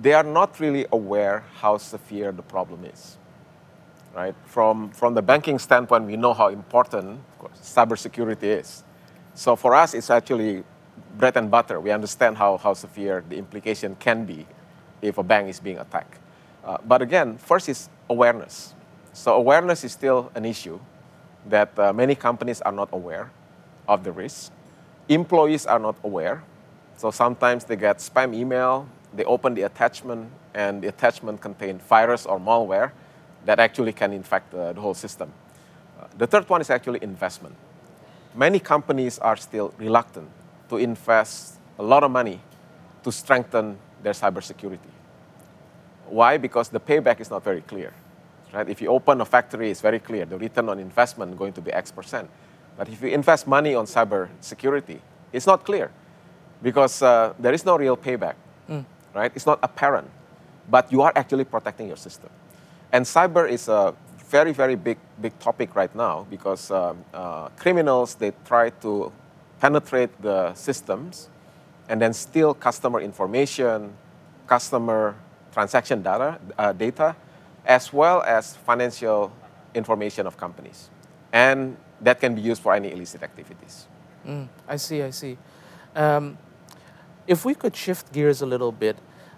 they 0.01 0.13
are 0.13 0.23
not 0.23 0.61
really 0.61 0.85
aware 0.93 1.43
how 1.55 1.77
severe 1.77 2.31
the 2.31 2.41
problem 2.41 2.85
is. 2.85 3.17
Right? 4.15 4.33
From, 4.45 4.91
from 4.91 5.13
the 5.13 5.21
banking 5.21 5.59
standpoint, 5.59 6.05
we 6.05 6.15
know 6.15 6.33
how 6.33 6.47
important 6.47 7.19
cybersecurity 7.61 8.43
is. 8.43 8.85
So 9.33 9.57
for 9.57 9.75
us, 9.75 9.93
it's 9.93 10.09
actually 10.09 10.63
bread 11.17 11.37
and 11.37 11.49
butter. 11.51 11.79
We 11.79 11.91
understand 11.91 12.37
how, 12.37 12.57
how 12.57 12.73
severe 12.73 13.23
the 13.27 13.37
implication 13.37 13.95
can 13.95 14.25
be 14.25 14.45
if 15.01 15.17
a 15.17 15.23
bank 15.23 15.49
is 15.49 15.59
being 15.59 15.77
attacked. 15.77 16.19
Uh, 16.63 16.77
but 16.85 17.01
again, 17.01 17.37
first 17.37 17.69
is 17.69 17.89
awareness. 18.09 18.73
So 19.13 19.35
awareness 19.35 19.83
is 19.83 19.91
still 19.91 20.31
an 20.35 20.45
issue 20.45 20.79
that 21.47 21.77
uh, 21.79 21.93
many 21.93 22.15
companies 22.15 22.61
are 22.61 22.71
not 22.71 22.89
aware 22.91 23.31
of 23.87 24.03
the 24.03 24.11
risk. 24.11 24.51
Employees 25.07 25.65
are 25.65 25.79
not 25.79 25.95
aware. 26.03 26.43
So 26.97 27.11
sometimes 27.11 27.63
they 27.63 27.75
get 27.75 27.97
spam 27.97 28.35
email, 28.35 28.87
they 29.13 29.23
open 29.23 29.53
the 29.53 29.63
attachment, 29.63 30.29
and 30.53 30.81
the 30.81 30.87
attachment 30.87 31.41
contains 31.41 31.81
virus 31.83 32.25
or 32.25 32.39
malware 32.39 32.91
that 33.45 33.59
actually 33.59 33.93
can 33.93 34.13
infect 34.13 34.53
uh, 34.53 34.73
the 34.73 34.81
whole 34.81 34.93
system. 34.93 35.31
Uh, 35.99 36.05
the 36.17 36.27
third 36.27 36.47
one 36.49 36.61
is 36.61 36.69
actually 36.69 36.99
investment. 37.01 37.55
Many 38.35 38.59
companies 38.59 39.17
are 39.19 39.37
still 39.37 39.73
reluctant 39.77 40.29
to 40.69 40.77
invest 40.77 41.59
a 41.77 41.83
lot 41.83 42.03
of 42.03 42.11
money 42.11 42.41
to 43.03 43.11
strengthen 43.11 43.77
their 44.03 44.13
cybersecurity. 44.13 44.91
Why? 46.07 46.37
Because 46.37 46.69
the 46.69 46.79
payback 46.79 47.19
is 47.19 47.29
not 47.29 47.43
very 47.43 47.61
clear. 47.61 47.93
Right? 48.53 48.67
If 48.67 48.81
you 48.81 48.89
open 48.89 49.21
a 49.21 49.25
factory, 49.25 49.69
it's 49.69 49.81
very 49.81 49.99
clear. 49.99 50.25
The 50.25 50.37
return 50.37 50.69
on 50.69 50.79
investment 50.79 51.31
is 51.31 51.37
going 51.37 51.53
to 51.53 51.61
be 51.61 51.71
X 51.71 51.91
percent. 51.91 52.29
But 52.77 52.89
if 52.89 53.01
you 53.01 53.09
invest 53.09 53.45
money 53.45 53.75
on 53.75 53.85
cybersecurity, 53.85 54.99
it's 55.31 55.45
not 55.45 55.63
clear 55.65 55.91
because 56.63 57.01
uh, 57.01 57.33
there 57.37 57.53
is 57.53 57.65
no 57.65 57.77
real 57.77 57.95
payback. 57.97 58.35
Right? 59.13 59.31
It's 59.35 59.45
not 59.45 59.59
apparent, 59.63 60.09
but 60.69 60.91
you 60.91 61.01
are 61.01 61.11
actually 61.15 61.43
protecting 61.43 61.87
your 61.87 61.97
system. 61.97 62.29
And 62.91 63.05
cyber 63.05 63.49
is 63.49 63.67
a 63.67 63.93
very, 64.29 64.51
very 64.51 64.75
big, 64.75 64.97
big 65.21 65.37
topic 65.39 65.75
right 65.75 65.93
now 65.95 66.25
because 66.29 66.71
um, 66.71 67.03
uh, 67.13 67.49
criminals 67.57 68.15
they 68.15 68.31
try 68.45 68.69
to 68.81 69.11
penetrate 69.59 70.09
the 70.21 70.53
systems 70.53 71.29
and 71.87 72.01
then 72.01 72.13
steal 72.13 72.53
customer 72.53 73.01
information, 73.01 73.93
customer 74.47 75.15
transaction 75.51 76.01
data, 76.01 76.39
uh, 76.57 76.71
data, 76.73 77.15
as 77.65 77.91
well 77.91 78.21
as 78.23 78.55
financial 78.55 79.31
information 79.73 80.25
of 80.27 80.37
companies, 80.37 80.89
and 81.33 81.75
that 82.01 82.19
can 82.19 82.35
be 82.35 82.41
used 82.41 82.61
for 82.61 82.73
any 82.73 82.91
illicit 82.91 83.23
activities. 83.23 83.87
I 84.67 84.75
see, 84.75 85.01
I 85.01 85.09
see. 85.09 85.37
Um, 85.95 86.37
if 87.27 87.45
we 87.45 87.55
could 87.55 87.75
shift 87.75 88.11
gears 88.13 88.41
a 88.41 88.45
little 88.45 88.71
bit, 88.71 88.97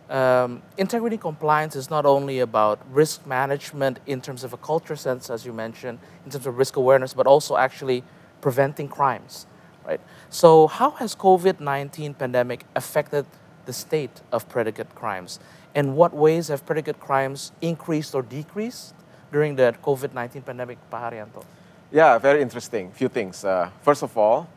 um, 0.10 0.62
integrity 0.78 1.18
compliance 1.18 1.76
is 1.76 1.90
not 1.90 2.06
only 2.06 2.40
about 2.40 2.80
risk 2.92 3.26
management 3.26 4.00
in 4.06 4.20
terms 4.20 4.44
of 4.44 4.52
a 4.52 4.58
culture 4.58 4.98
sense, 4.98 5.30
as 5.30 5.46
you 5.46 5.54
mentioned, 5.54 6.00
in 6.26 6.32
terms 6.32 6.46
of 6.46 6.58
risk 6.58 6.76
awareness, 6.76 7.14
but 7.14 7.26
also 7.26 7.56
actually 7.56 8.04
preventing 8.42 8.90
crimes, 8.90 9.46
right? 9.86 10.00
So, 10.30 10.68
how 10.68 10.92
has 10.92 11.16
COVID-19 11.16 12.18
pandemic 12.18 12.66
affected 12.76 13.26
the 13.66 13.74
state 13.74 14.22
of 14.32 14.48
predicate 14.50 14.94
crimes? 14.96 15.40
In 15.76 15.96
what 15.96 16.14
ways 16.14 16.50
have 16.50 16.66
predicate 16.66 17.00
crimes 17.00 17.52
increased 17.62 18.14
or 18.16 18.22
decreased 18.22 18.94
during 19.32 19.56
the 19.56 19.74
COVID-19 19.84 20.46
pandemic, 20.46 20.78
Pak 20.90 21.14
Haryanto? 21.14 21.44
Yeah, 21.92 22.18
very 22.18 22.42
interesting. 22.42 22.92
Few 22.92 23.10
things. 23.10 23.44
Uh, 23.44 23.70
first 23.82 24.04
of 24.04 24.18
all, 24.18 24.48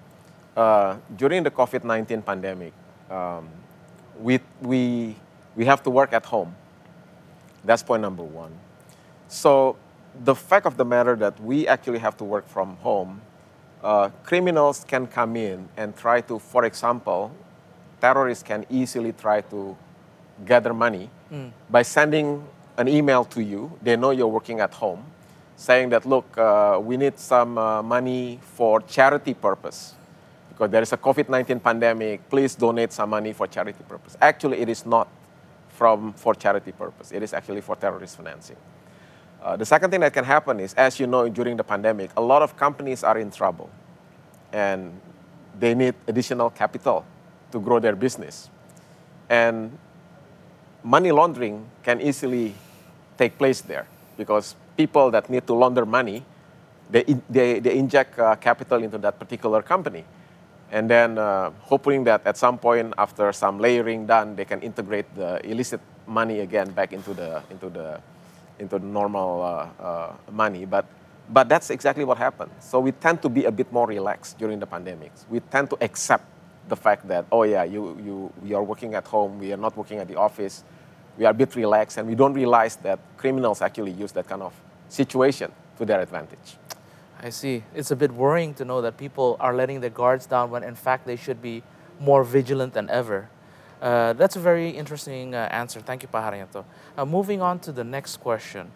uh, 0.57 0.97
during 1.17 1.43
the 1.43 1.51
COVID 1.51 1.85
19 1.85 2.23
pandemic, 2.23 2.73
um, 3.11 3.49
we, 4.21 4.41
we, 4.61 5.17
we 5.57 5.65
have 5.65 5.83
to 5.83 5.91
work 5.91 6.13
at 6.13 6.25
home. 6.25 6.55
That's 7.65 7.83
point 7.83 8.03
number 8.03 8.23
one. 8.23 8.53
So, 9.29 9.77
the 10.23 10.35
fact 10.35 10.67
of 10.67 10.77
the 10.77 10.85
matter 10.85 11.17
that 11.17 11.41
we 11.41 11.67
actually 11.67 11.99
have 11.99 12.17
to 12.19 12.25
work 12.25 12.49
from 12.49 12.77
home, 12.77 13.21
uh, 13.85 14.09
criminals 14.25 14.85
can 14.89 15.07
come 15.07 15.37
in 15.37 15.69
and 15.77 15.95
try 15.97 16.21
to, 16.23 16.39
for 16.39 16.65
example, 16.65 17.31
terrorists 18.01 18.43
can 18.43 18.65
easily 18.71 19.13
try 19.13 19.43
to 19.43 19.77
gather 20.47 20.73
money 20.75 21.11
by 21.71 21.83
sending 21.83 22.43
an 22.79 22.89
email 22.89 23.25
to 23.27 23.43
you. 23.43 23.71
They 23.83 23.97
know 23.97 24.11
you're 24.11 24.27
working 24.27 24.61
at 24.61 24.73
home, 24.73 25.05
saying 25.57 25.91
that, 25.91 26.07
look, 26.07 26.37
uh, 26.39 26.81
we 26.83 26.97
need 26.97 27.19
some 27.19 27.59
uh, 27.59 27.83
money 27.83 28.41
for 28.43 28.81
charity 28.81 29.35
purpose 29.35 29.95
because 30.49 30.71
there 30.71 30.83
is 30.83 30.93
a 30.93 30.97
COVID-19 30.97 31.63
pandemic. 31.63 32.29
Please 32.31 32.55
donate 32.55 32.93
some 32.93 33.11
money 33.11 33.33
for 33.33 33.47
charity 33.47 33.85
purpose. 33.87 34.17
Actually, 34.21 34.59
it 34.59 34.69
is 34.69 34.87
not 34.87 35.09
from 35.69 36.13
for 36.15 36.35
charity 36.35 36.73
purpose. 36.73 37.13
It 37.13 37.23
is 37.23 37.35
actually 37.35 37.61
for 37.61 37.77
terrorist 37.77 38.17
financing. 38.17 38.57
Uh, 39.45 39.57
the 39.57 39.67
second 39.67 39.91
thing 39.91 40.01
that 40.01 40.15
can 40.15 40.25
happen 40.25 40.59
is, 40.59 40.73
as 40.73 40.99
you 40.99 41.07
know, 41.07 41.29
during 41.29 41.55
the 41.55 41.63
pandemic, 41.63 42.11
a 42.17 42.21
lot 42.21 42.41
of 42.41 42.57
companies 42.57 43.05
are 43.05 43.19
in 43.19 43.31
trouble, 43.31 43.69
and 44.53 44.99
they 45.61 45.75
need 45.75 45.95
additional 46.09 46.49
capital 46.49 47.05
to 47.53 47.61
grow 47.61 47.79
their 47.79 47.95
business. 47.95 48.49
And 49.29 49.77
money 50.83 51.13
laundering 51.13 51.67
can 51.83 52.01
easily 52.01 52.55
take 53.19 53.37
place 53.37 53.61
there 53.61 53.87
because 54.17 54.57
people 54.79 55.11
that 55.11 55.29
need 55.29 55.47
to 55.47 55.55
launder 55.55 55.85
money, 55.85 56.25
they, 56.91 57.05
they, 57.29 57.61
they 57.61 57.77
inject 57.77 58.19
uh, 58.19 58.37
capital 58.37 58.83
into 58.83 58.97
that 58.99 59.19
particular 59.19 59.61
company. 59.61 60.05
And 60.73 60.89
then 60.89 61.19
uh, 61.19 61.51
hoping 61.61 62.05
that 62.05 62.27
at 62.27 62.39
some 62.39 62.59
point 62.59 62.95
after 62.97 63.31
some 63.33 63.59
layering 63.59 64.07
done, 64.07 64.37
they 64.37 64.45
can 64.47 64.61
integrate 64.63 65.15
the 65.15 65.39
illicit 65.47 65.81
money 66.07 66.41
again 66.41 66.71
back 66.71 66.93
into 66.93 67.13
the, 67.13 67.43
into 67.51 67.69
the, 67.69 68.01
into 68.59 68.79
normal 68.79 69.43
uh, 69.43 69.83
uh, 69.83 70.13
money. 70.31 70.65
But, 70.65 70.87
but 71.31 71.49
that's 71.49 71.71
exactly 71.71 72.05
what 72.05 72.19
happened. 72.19 72.51
So 72.61 72.81
we 72.81 72.93
tend 72.93 73.23
to 73.23 73.29
be 73.29 73.45
a 73.45 73.53
bit 73.53 73.73
more 73.73 73.87
relaxed 73.87 74.39
during 74.39 74.59
the 74.59 74.67
pandemics. 74.67 75.25
We 75.29 75.41
tend 75.41 75.71
to 75.71 75.79
accept 75.81 76.25
the 76.69 76.77
fact 76.77 77.09
that, 77.09 77.27
oh 77.31 77.43
yeah, 77.43 77.65
you, 77.65 77.99
you, 78.03 78.33
we 78.43 78.55
are 78.55 78.63
working 78.63 78.95
at 78.95 79.07
home, 79.07 79.39
we 79.39 79.53
are 79.53 79.59
not 79.59 79.77
working 79.77 79.99
at 79.99 80.09
the 80.09 80.17
office, 80.17 80.65
we 81.19 81.25
are 81.25 81.31
a 81.31 81.35
bit 81.35 81.55
relaxed, 81.57 81.99
and 81.99 82.09
we 82.09 82.15
don't 82.15 82.35
realize 82.35 82.77
that 82.77 82.99
criminals 83.17 83.61
actually 83.63 83.93
use 83.93 84.13
that 84.13 84.27
kind 84.27 84.43
of 84.43 84.55
situation 84.89 85.53
to 85.79 85.85
their 85.85 86.01
advantage. 86.01 86.57
I 87.21 87.31
see. 87.31 87.65
It's 87.75 87.91
a 87.91 87.97
bit 87.97 88.13
worrying 88.13 88.55
to 88.55 88.65
know 88.65 88.81
that 88.83 88.97
people 88.97 89.37
are 89.41 89.55
letting 89.55 89.81
their 89.81 89.91
guards 89.91 90.27
down 90.27 90.51
when 90.51 90.63
in 90.63 90.75
fact 90.75 91.07
they 91.07 91.17
should 91.17 91.41
be 91.41 91.63
more 92.01 92.25
vigilant 92.25 92.75
than 92.75 92.91
ever. 92.91 93.29
Uh, 93.85 94.15
that's 94.15 94.35
a 94.35 94.41
very 94.41 94.71
interesting 94.71 95.35
uh, 95.35 95.47
answer. 95.51 95.79
Thank 95.79 96.03
you, 96.03 96.09
Pak 96.09 96.33
Haryanto. 96.33 96.65
Uh, 96.97 97.05
moving 97.05 97.43
on 97.43 97.59
to 97.61 97.71
the 97.71 97.85
next 97.85 98.17
question. 98.17 98.71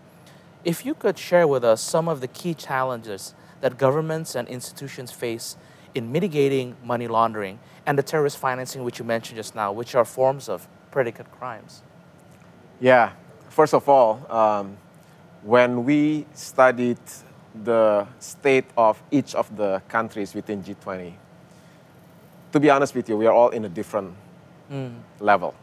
If 0.66 0.84
you 0.84 0.92
could 0.92 1.16
share 1.16 1.48
with 1.48 1.64
us 1.64 1.80
some 1.80 2.08
of 2.08 2.20
the 2.20 2.28
key 2.28 2.52
challenges 2.52 3.34
that 3.62 3.78
governments 3.78 4.34
and 4.34 4.46
institutions 4.48 5.10
face 5.10 5.56
in 5.94 6.12
mitigating 6.12 6.76
money 6.84 7.08
laundering 7.08 7.58
and 7.86 7.96
the 7.96 8.02
terrorist 8.02 8.36
financing, 8.36 8.84
which 8.84 8.98
you 8.98 9.04
mentioned 9.06 9.36
just 9.36 9.54
now, 9.54 9.72
which 9.72 9.94
are 9.94 10.04
forms 10.04 10.46
of 10.46 10.68
predicate 10.90 11.32
crimes. 11.32 11.82
Yeah, 12.78 13.12
first 13.48 13.72
of 13.72 13.88
all, 13.88 14.30
um, 14.30 14.76
when 15.42 15.86
we 15.86 16.26
studied 16.34 16.98
the 17.64 18.06
state 18.18 18.66
of 18.76 19.02
each 19.10 19.34
of 19.34 19.56
the 19.56 19.80
countries 19.88 20.34
within 20.34 20.62
G20, 20.62 21.14
to 22.52 22.60
be 22.60 22.68
honest 22.68 22.94
with 22.94 23.08
you, 23.08 23.16
we 23.16 23.26
are 23.26 23.32
all 23.32 23.48
in 23.48 23.64
a 23.64 23.70
different 23.70 24.14
level. 25.20 25.54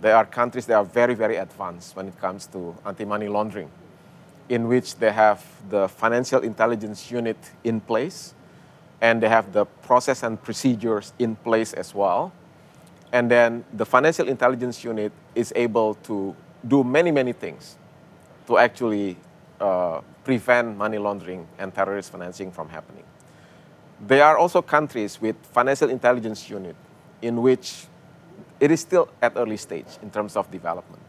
There 0.00 0.16
are 0.16 0.24
countries 0.24 0.66
that 0.66 0.76
are 0.76 0.84
very, 0.84 1.14
very 1.14 1.36
advanced 1.36 1.96
when 1.96 2.08
it 2.08 2.18
comes 2.20 2.46
to 2.48 2.76
anti 2.86 3.04
money 3.04 3.28
laundering, 3.28 3.70
in 4.48 4.68
which 4.68 4.96
they 4.96 5.12
have 5.12 5.44
the 5.68 5.88
financial 5.88 6.42
intelligence 6.42 7.10
unit 7.10 7.36
in 7.64 7.80
place 7.80 8.34
and 9.00 9.22
they 9.22 9.28
have 9.28 9.52
the 9.52 9.64
process 9.64 10.22
and 10.22 10.42
procedures 10.42 11.12
in 11.18 11.36
place 11.36 11.72
as 11.72 11.94
well. 11.94 12.32
And 13.12 13.30
then 13.30 13.64
the 13.72 13.86
financial 13.86 14.28
intelligence 14.28 14.84
unit 14.84 15.12
is 15.34 15.52
able 15.56 15.94
to 16.04 16.34
do 16.66 16.84
many, 16.84 17.10
many 17.10 17.32
things 17.32 17.76
to 18.46 18.58
actually 18.58 19.16
uh, 19.60 20.00
prevent 20.24 20.76
money 20.76 20.98
laundering 20.98 21.46
and 21.58 21.74
terrorist 21.74 22.12
financing 22.12 22.50
from 22.50 22.68
happening. 22.68 23.04
There 24.00 24.24
are 24.24 24.36
also 24.36 24.62
countries 24.62 25.20
with 25.20 25.36
financial 25.52 25.90
intelligence 25.90 26.48
unit 26.50 26.76
in 27.22 27.40
which 27.42 27.86
it 28.60 28.70
is 28.70 28.80
still 28.80 29.08
at 29.22 29.32
early 29.36 29.56
stage 29.56 29.86
in 30.02 30.10
terms 30.10 30.36
of 30.36 30.50
development. 30.50 31.02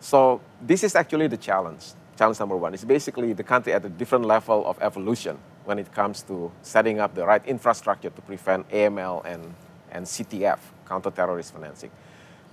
So 0.00 0.40
this 0.60 0.84
is 0.84 0.94
actually 0.94 1.26
the 1.28 1.36
challenge. 1.36 1.92
Challenge 2.18 2.38
number 2.40 2.56
one 2.56 2.74
is 2.74 2.84
basically 2.84 3.32
the 3.32 3.42
country 3.42 3.72
at 3.72 3.84
a 3.84 3.88
different 3.88 4.24
level 4.24 4.66
of 4.66 4.80
evolution 4.80 5.38
when 5.64 5.78
it 5.78 5.92
comes 5.92 6.22
to 6.22 6.50
setting 6.62 7.00
up 7.00 7.14
the 7.14 7.26
right 7.26 7.44
infrastructure 7.46 8.10
to 8.10 8.22
prevent 8.22 8.68
AML 8.70 9.24
and, 9.24 9.54
and 9.90 10.06
CTF, 10.06 10.58
counter-terrorist 10.88 11.52
financing. 11.52 11.90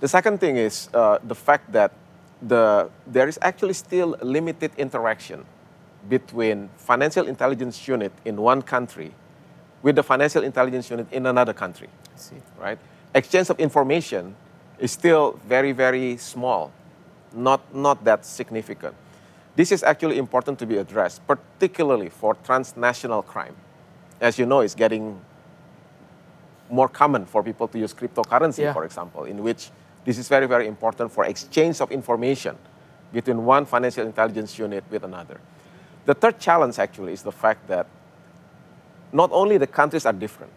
The 0.00 0.08
second 0.08 0.38
thing 0.38 0.56
is 0.56 0.88
uh, 0.92 1.18
the 1.22 1.34
fact 1.34 1.72
that 1.72 1.92
the, 2.42 2.90
there 3.06 3.28
is 3.28 3.38
actually 3.40 3.74
still 3.74 4.16
limited 4.20 4.72
interaction 4.76 5.44
between 6.08 6.68
financial 6.76 7.26
intelligence 7.26 7.86
unit 7.88 8.12
in 8.24 8.36
one 8.36 8.62
country 8.62 9.14
with 9.82 9.96
the 9.96 10.02
financial 10.02 10.42
intelligence 10.42 10.90
unit 10.90 11.06
in 11.12 11.26
another 11.26 11.52
country 11.52 11.88
I 12.14 12.18
see. 12.18 12.36
right? 12.58 12.78
Exchange 13.14 13.50
of 13.50 13.60
information 13.60 14.34
is 14.78 14.90
still 14.90 15.38
very, 15.46 15.72
very 15.72 16.16
small, 16.16 16.72
not, 17.32 17.60
not 17.74 18.02
that 18.04 18.24
significant. 18.26 18.94
This 19.56 19.70
is 19.70 19.84
actually 19.84 20.18
important 20.18 20.58
to 20.58 20.66
be 20.66 20.78
addressed, 20.78 21.24
particularly 21.26 22.08
for 22.08 22.34
transnational 22.44 23.22
crime. 23.22 23.54
As 24.20 24.36
you 24.38 24.46
know, 24.46 24.60
it's 24.60 24.74
getting 24.74 25.20
more 26.70 26.88
common 26.88 27.24
for 27.24 27.42
people 27.42 27.68
to 27.68 27.78
use 27.78 27.94
cryptocurrency, 27.94 28.58
Yeah. 28.64 28.72
for 28.72 28.84
example, 28.84 29.24
in 29.24 29.42
which 29.44 29.70
this 30.04 30.18
is 30.18 30.28
very, 30.28 30.46
very 30.46 30.66
important 30.66 31.12
for 31.12 31.24
exchange 31.24 31.80
of 31.80 31.92
information 31.92 32.56
between 33.12 33.44
one 33.44 33.64
financial 33.64 34.04
intelligence 34.04 34.58
unit 34.58 34.82
with 34.90 35.04
another. 35.04 35.38
The 36.04 36.14
third 36.14 36.40
challenge 36.40 36.78
actually 36.80 37.12
is 37.12 37.22
the 37.22 37.32
fact 37.32 37.68
that 37.68 37.86
not 39.12 39.30
only 39.32 39.56
the 39.56 39.68
countries 39.68 40.04
are 40.04 40.12
different, 40.12 40.52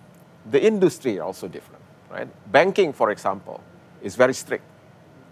the 0.50 0.64
industry 0.64 1.20
are 1.20 1.24
also 1.24 1.48
different, 1.48 1.84
right? 2.10 2.28
Banking, 2.52 2.94
for 2.94 3.12
example, 3.12 3.62
is 4.02 4.16
very 4.16 4.34
strict 4.34 4.64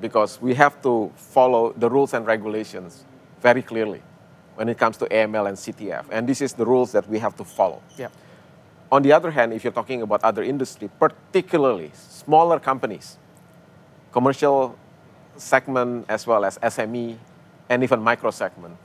because 0.01 0.41
we 0.41 0.53
have 0.53 0.81
to 0.81 1.11
follow 1.15 1.73
the 1.73 1.89
rules 1.89 2.13
and 2.13 2.25
regulations 2.25 3.05
very 3.41 3.61
clearly 3.61 4.01
when 4.55 4.69
it 4.69 4.77
comes 4.77 4.97
to 4.97 5.05
AML 5.05 5.47
and 5.47 5.57
CTF. 5.57 6.05
And 6.11 6.27
this 6.27 6.41
is 6.41 6.53
the 6.53 6.65
rules 6.65 6.91
that 6.91 7.07
we 7.07 7.19
have 7.19 7.35
to 7.37 7.43
follow. 7.43 7.81
Yeah. 7.97 8.07
On 8.91 9.01
the 9.01 9.11
other 9.11 9.31
hand, 9.31 9.53
if 9.53 9.63
you're 9.63 9.73
talking 9.73 10.01
about 10.01 10.23
other 10.23 10.43
industry, 10.43 10.89
particularly 10.99 11.91
smaller 11.93 12.59
companies, 12.59 13.17
commercial 14.11 14.77
segment 15.35 16.05
as 16.07 16.25
well 16.25 16.45
as 16.45 16.57
SME 16.59 17.17
and 17.69 17.83
even 17.83 18.01
micro 18.01 18.31
segment, 18.31 18.77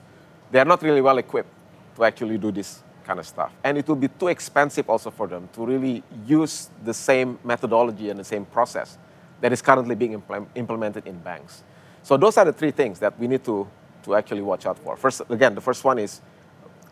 they 0.50 0.59
are 0.59 0.64
not 0.64 0.82
really 0.82 1.00
well 1.00 1.18
equipped 1.18 1.50
to 1.97 2.04
actually 2.04 2.38
do 2.38 2.50
this 2.50 2.82
kind 3.11 3.19
of 3.19 3.26
stuff. 3.26 3.52
And 3.64 3.76
it 3.76 3.88
will 3.88 3.97
be 3.97 4.07
too 4.07 4.29
expensive 4.29 4.88
also 4.88 5.11
for 5.11 5.26
them 5.26 5.49
to 5.55 5.67
really 5.67 6.05
use 6.29 6.71
the 6.85 6.95
same 6.95 7.40
methodology 7.43 8.09
and 8.09 8.21
the 8.21 8.25
same 8.25 8.45
process 8.45 8.99
that 9.40 9.52
is 9.52 9.61
currently 9.61 9.97
being 9.97 10.23
implemented 10.55 11.09
in 11.09 11.19
banks. 11.19 11.64
So 12.05 12.17
those 12.17 12.38
are 12.38 12.45
the 12.45 12.52
three 12.52 12.71
things 12.71 13.00
that 13.00 13.19
we 13.19 13.26
need 13.26 13.43
to, 13.47 13.67
to 14.05 14.14
actually 14.14 14.43
watch 14.43 14.64
out 14.64 14.79
for. 14.79 14.97
First, 14.97 15.23
again, 15.29 15.57
the 15.57 15.61
first 15.61 15.83
one 15.83 15.99
is 15.99 16.21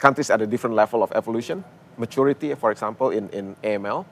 countries 0.00 0.28
at 0.28 0.42
a 0.42 0.46
different 0.46 0.74
level 0.74 1.04
of 1.04 1.12
evolution, 1.12 1.62
maturity, 1.96 2.52
for 2.54 2.72
example, 2.72 3.10
in, 3.10 3.28
in 3.30 3.54
AML. 3.62 4.04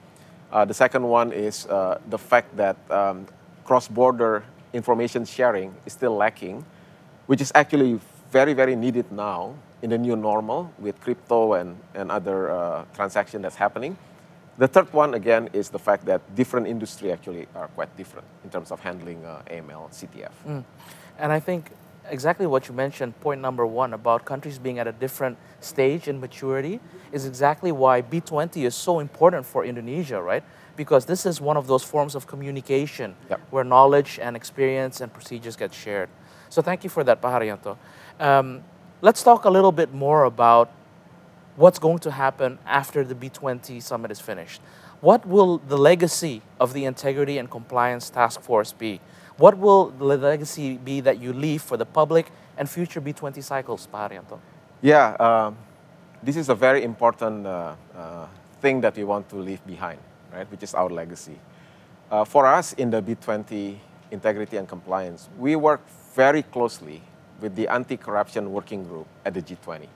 Uh, 0.49 0.63
the 0.63 0.73
second 0.73 1.03
one 1.03 1.33
is 1.33 1.65
uh, 1.65 1.99
the 2.07 2.17
fact 2.17 2.55
that 2.55 2.77
um, 2.89 3.27
cross-border 3.65 4.45
information 4.71 5.25
sharing 5.25 5.75
is 5.85 5.91
still 5.91 6.15
lacking, 6.15 6.63
which 7.25 7.41
is 7.41 7.51
actually 7.53 7.99
very, 8.31 8.53
very 8.53 8.77
needed 8.77 9.11
now 9.11 9.55
in 9.81 9.89
the 9.89 9.97
new 9.97 10.15
normal 10.15 10.71
with 10.79 10.99
crypto 11.01 11.53
and, 11.53 11.77
and 11.93 12.11
other 12.11 12.49
uh, 12.49 12.85
transaction 12.95 13.41
that's 13.41 13.55
happening. 13.55 13.97
The 14.57 14.67
third 14.67 14.91
one, 14.91 15.13
again, 15.13 15.49
is 15.53 15.69
the 15.69 15.77
fact 15.77 16.05
that 16.05 16.21
different 16.35 16.65
industry 16.65 17.11
actually 17.11 17.47
are 17.53 17.67
quite 17.67 17.95
different 17.95 18.25
in 18.43 18.49
terms 18.49 18.71
of 18.71 18.79
handling 18.79 19.23
uh, 19.23 19.43
AML, 19.51 19.91
CTF. 19.91 20.31
Mm. 20.47 20.63
And 21.19 21.31
I 21.31 21.39
think 21.39 21.71
exactly 22.09 22.47
what 22.47 22.67
you 22.67 22.73
mentioned, 22.73 23.19
point 23.21 23.39
number 23.39 23.67
one, 23.67 23.93
about 23.93 24.25
countries 24.25 24.57
being 24.57 24.79
at 24.79 24.87
a 24.87 24.91
different 24.91 25.37
stage 25.59 26.07
in 26.07 26.19
maturity, 26.19 26.79
is 27.11 27.25
exactly 27.25 27.71
why 27.71 28.01
B20 28.01 28.65
is 28.65 28.73
so 28.73 28.99
important 28.99 29.45
for 29.45 29.63
Indonesia, 29.63 30.21
right? 30.21 30.43
Because 30.75 31.05
this 31.05 31.25
is 31.25 31.39
one 31.39 31.57
of 31.57 31.67
those 31.67 31.83
forms 31.83 32.15
of 32.15 32.25
communication 32.25 33.15
yep. 33.29 33.39
where 33.51 33.63
knowledge 33.63 34.19
and 34.19 34.35
experience 34.35 35.01
and 35.01 35.13
procedures 35.13 35.55
get 35.55 35.73
shared. 35.73 36.09
So 36.49 36.61
thank 36.61 36.83
you 36.83 36.89
for 36.89 37.03
that, 37.03 37.21
Pak 37.21 37.41
Haryanto. 37.41 37.77
Um, 38.19 38.63
let's 39.01 39.21
talk 39.21 39.45
a 39.45 39.49
little 39.49 39.71
bit 39.71 39.93
more 39.93 40.23
about 40.23 40.71
what's 41.55 41.79
going 41.79 41.99
to 41.99 42.11
happen 42.11 42.57
after 42.65 43.03
the 43.03 43.15
B20 43.15 43.81
summit 43.81 44.11
is 44.11 44.19
finished. 44.19 44.61
What 45.01 45.25
will 45.25 45.59
the 45.59 45.77
legacy 45.77 46.41
of 46.59 46.73
the 46.73 46.85
Integrity 46.85 47.37
and 47.37 47.49
Compliance 47.49 48.09
Task 48.09 48.41
Force 48.41 48.73
be? 48.73 48.99
What 49.37 49.57
will 49.57 49.89
the 49.91 50.03
legacy 50.03 50.77
be 50.77 51.01
that 51.01 51.19
you 51.21 51.33
leave 51.33 51.61
for 51.61 51.77
the 51.77 51.85
public 51.85 52.31
and 52.57 52.67
future 52.67 52.99
B20 52.99 53.43
cycles, 53.43 53.85
Pak 53.85 54.11
Yeah, 54.81 55.15
uh, 55.19 55.51
this 56.23 56.35
is 56.35 56.49
a 56.49 56.55
very 56.55 56.83
important 56.83 57.45
uh, 57.45 57.75
uh, 57.95 58.25
thing 58.61 58.81
that 58.81 58.97
we 58.97 59.03
want 59.03 59.29
to 59.29 59.35
leave 59.35 59.63
behind, 59.67 59.99
right? 60.33 60.49
Which 60.49 60.63
is 60.63 60.73
our 60.73 60.89
legacy. 60.89 61.37
Uh, 62.09 62.25
for 62.25 62.47
us 62.47 62.73
in 62.73 62.89
the 62.89 63.01
B20 63.01 63.77
Integrity 64.09 64.57
and 64.57 64.67
Compliance, 64.67 65.29
we 65.37 65.55
work 65.55 65.81
very 66.15 66.41
closely 66.41 67.03
with 67.41 67.55
the 67.55 67.67
anti-corruption 67.67 68.51
working 68.51 68.83
group 68.83 69.07
at 69.25 69.33
the 69.33 69.41
G20. 69.41 69.87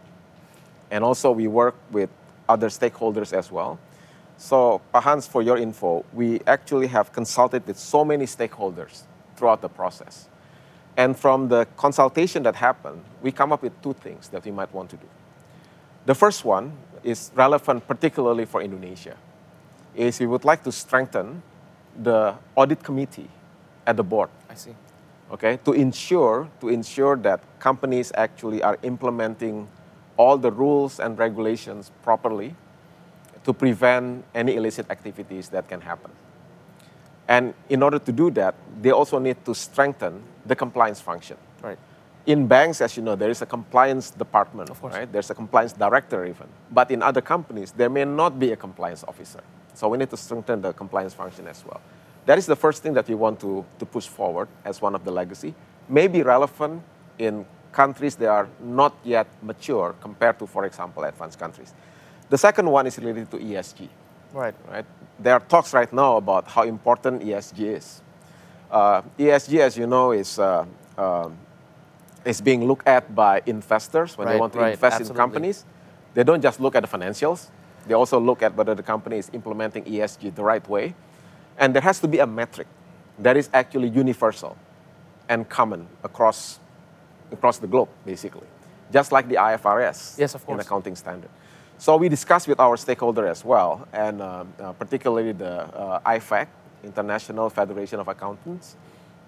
And 0.91 1.03
also 1.03 1.31
we 1.31 1.47
work 1.47 1.75
with 1.91 2.09
other 2.47 2.67
stakeholders 2.67 3.33
as 3.33 3.51
well. 3.51 3.79
So 4.37 4.81
Hans, 4.93 5.27
for 5.27 5.41
your 5.41 5.57
info, 5.57 6.03
we 6.13 6.41
actually 6.47 6.87
have 6.87 7.13
consulted 7.13 7.65
with 7.67 7.77
so 7.77 8.03
many 8.03 8.25
stakeholders 8.25 9.03
throughout 9.35 9.61
the 9.61 9.69
process. 9.69 10.27
And 10.97 11.17
from 11.17 11.47
the 11.47 11.67
consultation 11.77 12.43
that 12.43 12.55
happened, 12.55 13.03
we 13.21 13.31
come 13.31 13.51
up 13.51 13.61
with 13.61 13.79
two 13.81 13.93
things 13.93 14.27
that 14.29 14.43
we 14.43 14.51
might 14.51 14.73
want 14.73 14.89
to 14.89 14.97
do. 14.97 15.07
The 16.05 16.15
first 16.15 16.43
one 16.43 16.73
is 17.03 17.31
relevant 17.35 17.87
particularly 17.87 18.45
for 18.45 18.61
Indonesia, 18.61 19.15
is 19.95 20.19
we 20.19 20.25
would 20.25 20.43
like 20.43 20.63
to 20.63 20.71
strengthen 20.71 21.41
the 22.01 22.35
audit 22.55 22.83
committee 22.83 23.29
at 23.85 23.95
the 23.97 24.03
board. 24.03 24.29
I 24.49 24.55
see. 24.55 24.75
Okay, 25.31 25.57
to 25.63 25.71
ensure 25.71 26.49
to 26.59 26.67
ensure 26.67 27.15
that 27.17 27.39
companies 27.59 28.11
actually 28.15 28.61
are 28.61 28.77
implementing 28.83 29.67
all 30.17 30.37
the 30.37 30.51
rules 30.51 30.99
and 30.99 31.17
regulations 31.17 31.91
properly 32.03 32.55
to 33.43 33.53
prevent 33.53 34.25
any 34.35 34.55
illicit 34.55 34.89
activities 34.91 35.49
that 35.49 35.67
can 35.67 35.81
happen. 35.81 36.11
And 37.27 37.53
in 37.69 37.81
order 37.81 37.97
to 37.97 38.11
do 38.11 38.29
that, 38.31 38.55
they 38.81 38.91
also 38.91 39.17
need 39.19 39.43
to 39.45 39.55
strengthen 39.55 40.21
the 40.45 40.55
compliance 40.55 40.99
function. 40.99 41.37
Right. 41.63 41.79
In 42.25 42.45
banks, 42.45 42.81
as 42.81 42.97
you 42.97 43.03
know, 43.03 43.15
there 43.15 43.29
is 43.29 43.41
a 43.41 43.45
compliance 43.45 44.11
department, 44.11 44.69
of 44.69 44.79
course. 44.81 44.93
right? 44.93 45.11
There's 45.11 45.29
a 45.29 45.35
compliance 45.35 45.73
director 45.73 46.25
even. 46.25 46.47
But 46.69 46.91
in 46.91 47.01
other 47.01 47.21
companies, 47.21 47.71
there 47.71 47.89
may 47.89 48.05
not 48.05 48.37
be 48.37 48.51
a 48.51 48.55
compliance 48.55 49.03
officer. 49.07 49.41
So 49.73 49.87
we 49.87 49.97
need 49.97 50.09
to 50.09 50.17
strengthen 50.17 50.61
the 50.61 50.73
compliance 50.73 51.13
function 51.13 51.47
as 51.47 51.63
well. 51.65 51.81
That 52.25 52.37
is 52.37 52.45
the 52.45 52.55
first 52.55 52.83
thing 52.83 52.93
that 52.93 53.07
we 53.07 53.15
want 53.15 53.39
to, 53.39 53.65
to 53.79 53.85
push 53.85 54.07
forward 54.07 54.47
as 54.63 54.81
one 54.81 54.95
of 54.95 55.03
the 55.03 55.11
legacy. 55.11 55.53
May 55.89 56.07
be 56.07 56.21
relevant 56.21 56.83
in 57.17 57.45
countries 57.71 58.15
that 58.15 58.27
are 58.27 58.47
not 58.59 58.93
yet 59.03 59.27
mature 59.41 59.95
compared 60.01 60.37
to, 60.39 60.47
for 60.47 60.65
example, 60.65 61.03
advanced 61.03 61.39
countries. 61.39 61.73
The 62.29 62.37
second 62.37 62.69
one 62.69 62.87
is 62.87 62.97
related 62.97 63.31
to 63.31 63.37
ESG. 63.37 63.89
Right. 64.33 64.55
Right. 64.69 64.85
There 65.19 65.33
are 65.33 65.39
talks 65.39 65.73
right 65.73 65.91
now 65.91 66.17
about 66.17 66.47
how 66.47 66.63
important 66.63 67.21
ESG 67.23 67.59
is. 67.77 68.01
Uh, 68.69 69.01
ESG, 69.19 69.59
as 69.59 69.77
you 69.77 69.85
know, 69.85 70.11
is 70.11 70.39
uh, 70.39 70.65
uh, 70.97 71.29
is 72.23 72.39
being 72.39 72.65
looked 72.65 72.87
at 72.87 73.13
by 73.13 73.41
investors 73.45 74.17
when 74.17 74.27
right, 74.27 74.33
they 74.33 74.39
want 74.39 74.53
to 74.53 74.59
right, 74.59 74.73
invest 74.73 74.95
absolutely. 74.95 75.11
in 75.11 75.17
companies. 75.17 75.65
They 76.13 76.23
don't 76.23 76.41
just 76.41 76.59
look 76.59 76.75
at 76.75 76.83
the 76.83 76.97
financials. 76.97 77.49
They 77.87 77.93
also 77.93 78.19
look 78.19 78.41
at 78.41 78.55
whether 78.55 78.75
the 78.75 78.83
company 78.83 79.17
is 79.17 79.29
implementing 79.33 79.83
ESG 79.83 80.35
the 80.35 80.43
right 80.43 80.67
way. 80.69 80.93
And 81.61 81.75
there 81.75 81.83
has 81.83 81.99
to 81.99 82.07
be 82.07 82.17
a 82.17 82.25
metric 82.25 82.67
that 83.19 83.37
is 83.37 83.47
actually 83.53 83.89
universal 83.89 84.57
and 85.29 85.47
common 85.47 85.87
across, 86.03 86.59
across 87.31 87.59
the 87.59 87.67
globe, 87.67 87.87
basically. 88.03 88.47
Just 88.91 89.11
like 89.11 89.29
the 89.29 89.35
IFRS 89.35 90.17
yes, 90.17 90.33
of 90.35 90.43
course. 90.43 90.55
in 90.55 90.59
accounting 90.59 90.95
standard. 90.95 91.29
So 91.77 91.97
we 91.97 92.09
discussed 92.09 92.47
with 92.47 92.59
our 92.59 92.75
stakeholder 92.77 93.27
as 93.27 93.45
well, 93.45 93.87
and 93.93 94.21
uh, 94.21 94.43
uh, 94.59 94.73
particularly 94.73 95.33
the 95.33 95.61
uh, 95.61 95.99
IFAC, 96.01 96.47
International 96.83 97.49
Federation 97.49 97.99
of 97.99 98.07
Accountants, 98.07 98.75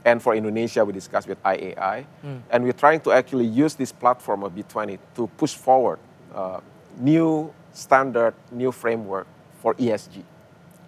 and 0.03 0.21
for 0.21 0.35
Indonesia, 0.35 0.83
we 0.83 0.91
discussed 0.91 1.27
with 1.27 1.41
IAI. 1.43 2.05
Mm. 2.25 2.41
And 2.49 2.63
we're 2.63 2.73
trying 2.73 2.99
to 3.01 3.11
actually 3.11 3.45
use 3.45 3.75
this 3.75 3.91
platform 3.91 4.43
of 4.43 4.53
B20 4.53 4.99
to 5.15 5.27
push 5.37 5.53
forward 5.53 5.99
uh, 6.35 6.59
new 6.97 7.53
standard, 7.73 8.33
new 8.51 8.71
framework 8.71 9.27
for 9.61 9.75
ESG. 9.75 10.23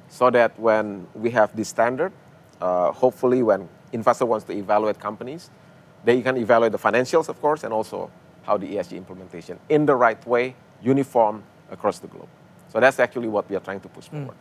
So 0.10 0.30
that 0.30 0.58
when 0.60 1.08
we 1.14 1.32
have 1.32 1.56
this 1.56 1.70
standard, 1.70 2.12
uh, 2.62 2.92
hopefully 2.92 3.44
when 3.44 3.68
investor 3.92 4.26
wants 4.26 4.46
to 4.46 4.54
evaluate 4.54 5.00
companies, 5.00 5.50
they 6.04 6.22
can 6.22 6.38
evaluate 6.38 6.72
the 6.72 6.78
financials, 6.78 7.30
of 7.30 7.42
course, 7.42 7.64
and 7.64 7.74
also 7.74 8.12
how 8.44 8.58
the 8.58 8.76
ESG 8.76 8.96
implementation 8.96 9.60
in 9.70 9.86
the 9.86 9.96
right 9.96 10.26
way, 10.28 10.56
uniform, 10.82 11.44
across 11.72 12.00
the 12.00 12.08
globe. 12.08 12.30
So 12.72 12.80
that's 12.80 13.00
actually 13.00 13.28
what 13.28 13.50
we 13.50 13.56
are 13.56 13.60
trying 13.60 13.80
to 13.82 13.90
push 13.90 14.08
hmm. 14.08 14.18
forward. 14.18 14.38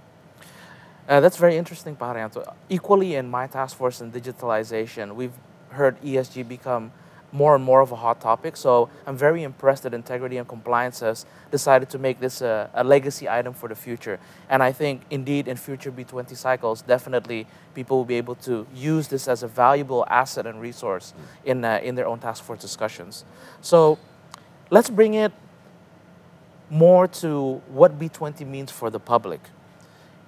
Uh, 1.09 1.21
that's 1.21 1.37
very 1.37 1.57
interesting, 1.57 1.97
Pak 1.97 2.17
Haryanto. 2.17 2.55
Equally 2.69 3.15
in 3.15 3.31
my 3.31 3.47
task 3.47 3.77
force 3.77 4.01
in 4.01 4.11
digitalization, 4.11 5.15
we've 5.15 5.37
heard 5.71 6.01
ESG 6.03 6.49
become 6.49 6.93
more 7.35 7.57
and 7.57 7.65
more 7.65 7.81
of 7.81 7.91
a 7.91 7.97
hot 7.97 8.21
topic. 8.21 8.57
So 8.57 8.89
I'm 9.07 9.17
very 9.17 9.43
impressed 9.43 9.83
that 9.83 9.93
Integrity 9.93 10.37
and 10.37 10.47
Compliance 10.47 11.01
has 11.01 11.27
decided 11.51 11.91
to 11.91 11.99
make 11.99 12.21
this 12.21 12.41
a, 12.41 12.71
a, 12.73 12.85
legacy 12.85 13.29
item 13.29 13.53
for 13.53 13.69
the 13.69 13.75
future. 13.75 14.21
And 14.49 14.63
I 14.63 14.71
think 14.71 15.03
indeed 15.11 15.49
in 15.49 15.57
future 15.57 15.91
B20 15.91 16.37
cycles, 16.37 16.81
definitely 16.83 17.49
people 17.75 17.97
will 17.97 18.05
be 18.05 18.15
able 18.15 18.37
to 18.37 18.69
use 18.73 19.09
this 19.09 19.27
as 19.27 19.43
a 19.43 19.49
valuable 19.49 20.07
asset 20.09 20.47
and 20.47 20.61
resource 20.61 21.11
hmm. 21.11 21.51
in, 21.51 21.65
uh, 21.65 21.81
in 21.83 21.97
their 21.97 22.07
own 22.07 22.21
task 22.21 22.45
force 22.45 22.61
discussions. 22.61 23.25
So 23.61 23.99
let's 24.71 24.89
bring 24.89 25.15
it 25.15 25.33
more 26.71 27.09
to 27.09 27.61
what 27.67 27.99
B20 27.99 28.47
means 28.47 28.71
for 28.71 28.91
the 28.91 29.01
public. 29.01 29.41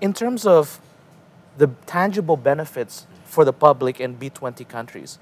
In 0.01 0.13
terms 0.13 0.45
of 0.45 0.81
the 1.57 1.69
tangible 1.87 2.37
benefits 2.37 3.07
for 3.25 3.45
the 3.45 3.53
public 3.53 4.01
in 4.01 4.17
B20 4.17 4.69
countries, 4.69 5.21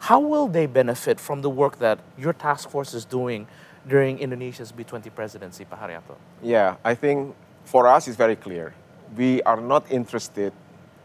how 0.00 0.18
will 0.18 0.48
they 0.48 0.66
benefit 0.66 1.20
from 1.20 1.42
the 1.42 1.50
work 1.50 1.78
that 1.78 2.00
your 2.18 2.32
task 2.32 2.70
force 2.70 2.94
is 2.94 3.04
doing 3.04 3.46
during 3.86 4.18
Indonesia's 4.18 4.72
B20 4.72 5.14
presidency, 5.14 5.64
Pak 5.64 5.80
Haryanto? 5.80 6.16
Yeah, 6.42 6.76
I 6.84 6.94
think 6.94 7.34
for 7.64 7.86
us 7.86 8.08
it's 8.08 8.16
very 8.16 8.36
clear. 8.36 8.74
We 9.16 9.42
are 9.42 9.60
not 9.60 9.90
interested 9.90 10.52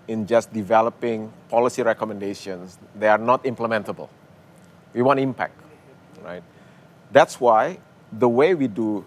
in 0.08 0.26
just 0.26 0.54
developing 0.54 1.32
policy 1.50 1.84
recommendations. 1.84 2.78
They 2.96 3.08
are 3.08 3.18
not 3.18 3.44
implementable. 3.44 4.08
We 4.94 5.02
want 5.02 5.20
impact, 5.20 5.60
right? 6.24 6.44
That's 7.12 7.40
why 7.40 7.80
the 8.12 8.30
way 8.30 8.56
we 8.56 8.68
do 8.68 9.04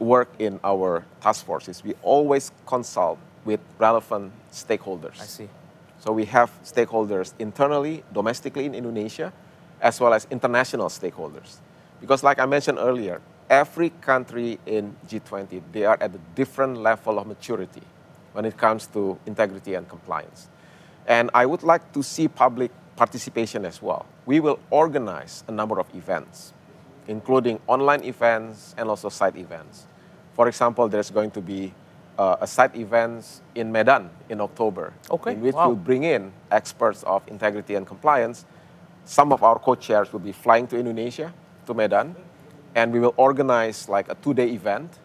work 0.00 0.28
in 0.38 0.58
our 0.64 1.04
task 1.20 1.44
forces, 1.46 1.84
we 1.84 1.94
always 2.02 2.50
consult 2.66 3.18
with 3.44 3.60
relevant 3.78 4.32
stakeholders. 4.50 5.20
I 5.20 5.26
see. 5.26 5.48
So 6.00 6.12
we 6.12 6.24
have 6.26 6.50
stakeholders 6.64 7.34
internally, 7.38 8.02
domestically 8.12 8.64
in 8.64 8.74
Indonesia, 8.74 9.32
as 9.80 10.00
well 10.00 10.14
as 10.14 10.26
international 10.30 10.88
stakeholders. 10.88 11.56
Because 12.00 12.24
like 12.24 12.38
I 12.38 12.46
mentioned 12.46 12.78
earlier, 12.78 13.20
every 13.50 13.90
country 14.00 14.58
in 14.64 14.96
G20, 15.06 15.60
they 15.72 15.84
are 15.84 15.98
at 16.00 16.14
a 16.14 16.18
different 16.34 16.78
level 16.78 17.18
of 17.18 17.26
maturity 17.26 17.82
when 18.32 18.46
it 18.46 18.56
comes 18.56 18.86
to 18.88 19.18
integrity 19.26 19.74
and 19.74 19.86
compliance. 19.88 20.48
And 21.06 21.30
I 21.34 21.44
would 21.44 21.62
like 21.62 21.92
to 21.92 22.02
see 22.02 22.28
public 22.28 22.70
participation 22.96 23.66
as 23.66 23.82
well. 23.82 24.06
We 24.24 24.40
will 24.40 24.58
organize 24.70 25.44
a 25.48 25.52
number 25.52 25.80
of 25.80 25.86
events, 25.94 26.54
including 27.08 27.60
online 27.66 28.04
events 28.04 28.74
and 28.78 28.88
also 28.88 29.08
site 29.08 29.36
events. 29.36 29.86
For 30.32 30.48
example, 30.48 30.88
there's 30.88 31.10
going 31.10 31.32
to 31.32 31.40
be 31.40 31.74
uh, 32.20 32.36
a 32.42 32.46
side 32.46 32.76
event 32.76 33.40
in 33.54 33.72
Medan 33.72 34.10
in 34.28 34.42
October, 34.42 34.92
Okay, 35.10 35.32
in 35.32 35.40
which 35.40 35.54
wow. 35.54 35.68
we'll 35.68 35.76
bring 35.76 36.04
in 36.04 36.30
experts 36.50 37.02
of 37.04 37.22
integrity 37.28 37.76
and 37.76 37.86
compliance. 37.86 38.44
Some 39.06 39.32
of 39.32 39.42
our 39.42 39.58
co-chairs 39.58 40.12
will 40.12 40.20
be 40.20 40.32
flying 40.32 40.66
to 40.66 40.76
Indonesia, 40.78 41.32
to 41.64 41.72
Medan, 41.72 42.14
and 42.74 42.92
we 42.92 43.00
will 43.00 43.14
organize 43.16 43.88
like 43.88 44.10
a 44.10 44.14
two-day 44.16 44.50
event 44.50 44.98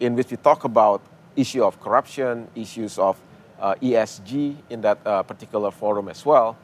in 0.00 0.14
which 0.16 0.30
we 0.30 0.38
talk 0.38 0.64
about 0.64 1.02
issue 1.36 1.62
of 1.62 1.78
corruption, 1.78 2.48
issues 2.54 2.98
of 2.98 3.20
uh, 3.60 3.74
ESG 3.82 4.56
in 4.70 4.80
that 4.80 4.98
uh, 5.04 5.22
particular 5.22 5.70
forum 5.70 6.08
as 6.08 6.24
well, 6.24 6.56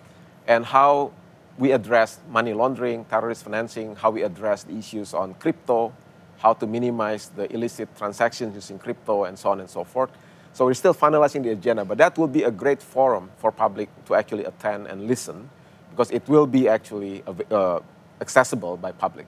and 0.46 0.64
how 0.64 1.12
we 1.58 1.72
address 1.72 2.18
money 2.30 2.54
laundering, 2.54 3.04
terrorist 3.04 3.44
financing, 3.44 3.94
how 3.94 4.10
we 4.10 4.22
address 4.22 4.62
the 4.64 4.72
issues 4.74 5.12
on 5.12 5.34
crypto, 5.34 5.92
how 6.38 6.54
to 6.54 6.66
minimize 6.66 7.30
the 7.30 7.52
illicit 7.52 7.88
transactions 7.96 8.54
using 8.54 8.78
crypto, 8.78 9.24
and 9.24 9.38
so 9.38 9.50
on 9.50 9.60
and 9.60 9.68
so 9.68 9.84
forth. 9.84 10.10
So 10.52 10.66
we're 10.66 10.74
still 10.74 10.94
finalizing 10.94 11.42
the 11.42 11.50
agenda, 11.50 11.84
but 11.84 11.98
that 11.98 12.16
will 12.18 12.28
be 12.28 12.42
a 12.44 12.50
great 12.50 12.82
forum 12.82 13.30
for 13.36 13.52
public 13.52 13.88
to 14.06 14.14
actually 14.14 14.44
attend 14.44 14.86
and 14.86 15.06
listen, 15.06 15.50
because 15.90 16.10
it 16.10 16.26
will 16.28 16.46
be 16.46 16.68
actually 16.68 17.22
uh, 17.50 17.80
accessible 18.20 18.76
by 18.76 18.92
public. 18.92 19.26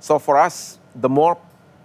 So 0.00 0.18
for 0.18 0.36
us, 0.36 0.78
the 0.94 1.08
more 1.08 1.36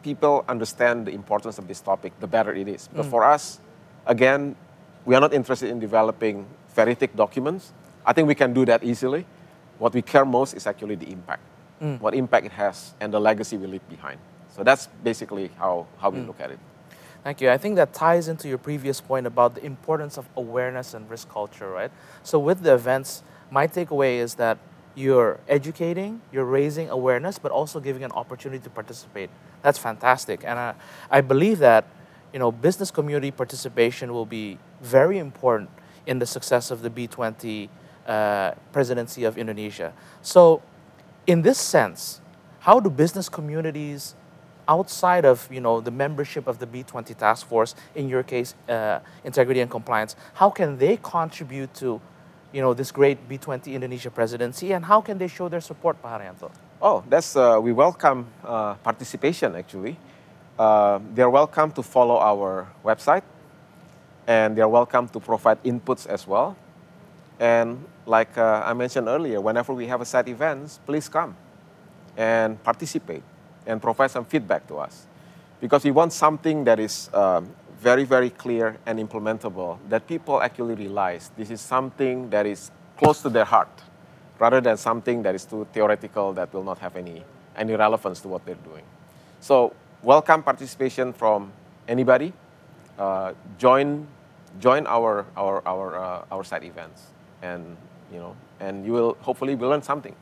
people 0.02 0.46
understand 0.48 1.06
the 1.06 1.12
importance 1.12 1.58
of 1.58 1.68
this 1.68 1.82
topic, 1.82 2.14
the 2.20 2.28
better 2.28 2.54
it 2.54 2.68
is. 2.68 2.90
But 2.94 3.06
for 3.06 3.24
us, 3.24 3.60
again, 4.06 4.56
we 5.06 5.16
are 5.16 5.22
not 5.22 5.34
interested 5.34 5.70
in 5.70 5.80
developing 5.80 6.46
very 6.74 6.96
thick 6.96 7.16
documents. 7.16 7.74
I 8.06 8.14
think 8.14 8.28
we 8.28 8.36
can 8.36 8.54
do 8.54 8.66
that 8.66 8.84
easily. 8.84 9.26
What 9.78 9.94
we 9.94 10.02
care 10.02 10.26
most 10.26 10.54
is 10.54 10.68
actually 10.68 10.96
the 10.96 11.12
impact, 11.12 11.42
what 12.00 12.14
impact 12.14 12.46
it 12.46 12.52
has, 12.54 12.94
and 13.00 13.14
the 13.14 13.20
legacy 13.20 13.58
we 13.58 13.68
leave 13.68 13.88
behind. 13.90 14.20
So 14.56 14.64
that's 14.64 14.88
basically 15.04 15.52
how, 15.58 15.88
how 16.00 16.10
we 16.10 16.20
look 16.20 16.40
at 16.40 16.52
it. 16.52 16.60
Thank 17.24 17.42
you. 17.42 17.50
I 17.50 17.58
think 17.58 17.76
that 17.76 17.94
ties 17.94 18.28
into 18.28 18.48
your 18.48 18.58
previous 18.58 19.02
point 19.02 19.28
about 19.28 19.56
the 19.56 19.66
importance 19.66 20.18
of 20.18 20.30
awareness 20.38 20.94
and 20.94 21.10
risk 21.10 21.30
culture, 21.30 21.70
right? 21.70 21.92
So, 22.24 22.40
with 22.40 22.62
the 22.62 22.74
events, 22.74 23.24
my 23.52 23.68
takeaway 23.68 24.20
is 24.20 24.36
that 24.36 24.58
you're 24.96 25.40
educating, 25.48 26.22
you're 26.32 26.46
raising 26.46 26.90
awareness, 26.90 27.38
but 27.38 27.52
also 27.52 27.80
giving 27.80 28.04
an 28.04 28.12
opportunity 28.14 28.64
to 28.64 28.70
participate. 28.70 29.30
That's 29.62 29.78
fantastic. 29.78 30.44
And 30.46 30.58
I, 30.58 30.76
I 31.12 31.22
believe 31.22 31.60
that 31.60 31.86
you 32.34 32.40
know, 32.40 32.52
business 32.52 32.92
community 32.92 33.32
participation 33.32 34.14
will 34.14 34.26
be 34.26 34.58
very 34.82 35.18
important 35.18 35.70
in 36.06 36.20
the 36.20 36.26
success 36.26 36.72
of 36.72 36.82
the 36.82 36.90
B20 36.90 37.70
uh, 38.08 38.52
presidency 38.72 39.24
of 39.24 39.38
Indonesia. 39.38 39.94
So, 40.22 40.62
in 41.30 41.44
this 41.44 41.60
sense, 41.60 42.22
how 42.62 42.80
do 42.80 42.90
business 42.90 43.30
communities 43.30 44.16
outside 44.68 45.26
of 45.26 45.48
you 45.52 45.62
know 45.62 45.80
the 45.80 45.92
membership 45.92 46.48
of 46.48 46.58
the 46.58 46.66
B20 46.66 47.16
task 47.16 47.46
force, 47.46 47.76
in 47.94 48.10
your 48.10 48.24
case, 48.24 48.56
uh, 48.68 49.00
integrity 49.24 49.62
and 49.62 49.70
compliance, 49.70 50.16
how 50.34 50.50
can 50.50 50.78
they 50.80 50.98
contribute 50.98 51.72
to 51.76 52.02
you 52.52 52.62
know 52.62 52.74
this 52.74 52.92
great 52.92 53.30
B20 53.30 53.74
Indonesia 53.74 54.10
presidency, 54.10 54.74
and 54.74 54.84
how 54.84 55.02
can 55.02 55.20
they 55.20 55.28
show 55.28 55.48
their 55.50 55.62
support, 55.62 56.02
Pak? 56.02 56.34
Oh, 56.82 57.04
that's 57.08 57.36
uh, 57.36 57.60
we 57.62 57.74
welcome 57.74 58.26
uh, 58.44 58.74
participation 58.82 59.56
actually. 59.56 59.98
Uh, 60.58 61.00
they're 61.14 61.30
welcome 61.30 61.72
to 61.72 61.84
follow 61.84 62.18
our 62.18 62.68
website, 62.84 63.24
and 64.26 64.58
they're 64.58 64.68
welcome 64.68 65.08
to 65.10 65.20
provide 65.20 65.62
inputs 65.64 66.08
as 66.08 66.26
well. 66.26 66.58
And 67.40 67.86
like 68.06 68.38
uh, 68.38 68.64
I 68.66 68.74
mentioned 68.74 69.08
earlier, 69.08 69.40
whenever 69.40 69.74
we 69.74 69.88
have 69.88 70.02
a 70.02 70.06
set 70.06 70.28
events, 70.28 70.80
please 70.86 71.08
come 71.08 71.36
and 72.18 72.62
participate 72.64 73.24
and 73.66 73.82
provide 73.82 74.12
some 74.12 74.26
feedback 74.26 74.68
to 74.68 74.78
us, 74.78 75.08
because 75.62 75.84
we 75.84 75.92
want 75.92 76.12
something 76.12 76.66
that 76.66 76.80
is 76.80 77.10
um, 77.14 77.50
very 77.80 78.04
very 78.04 78.30
clear 78.30 78.76
and 78.86 79.00
implementable 79.00 79.78
that 79.88 80.06
people 80.06 80.42
actually 80.42 80.76
realize 80.76 81.32
this 81.38 81.50
is 81.50 81.62
something 81.62 82.30
that 82.30 82.46
is 82.46 82.72
close 82.98 83.22
to 83.22 83.30
their 83.30 83.46
heart 83.46 83.70
rather 84.40 84.60
than 84.60 84.76
something 84.76 85.24
that 85.24 85.36
is 85.36 85.46
too 85.46 85.66
theoretical 85.72 86.34
that 86.34 86.52
will 86.54 86.64
not 86.64 86.78
have 86.80 86.96
any, 86.98 87.24
any 87.56 87.76
relevance 87.76 88.20
to 88.22 88.28
what 88.28 88.46
they're 88.46 88.56
doing. 88.56 88.84
So 89.40 89.74
welcome 90.04 90.44
participation 90.44 91.14
from 91.14 91.52
anybody. 91.88 92.34
Uh, 92.98 93.34
join, 93.58 94.08
join 94.60 94.88
our, 94.88 95.26
our, 95.38 95.62
our, 95.66 95.98
uh, 95.98 96.26
our 96.32 96.44
side 96.44 96.64
events 96.64 97.04
and, 97.42 97.78
you 98.12 98.20
know, 98.20 98.36
and 98.60 98.86
you 98.86 98.92
will 98.92 99.18
hopefully 99.22 99.56
will 99.56 99.70
learn 99.70 99.82
something. 99.82 100.16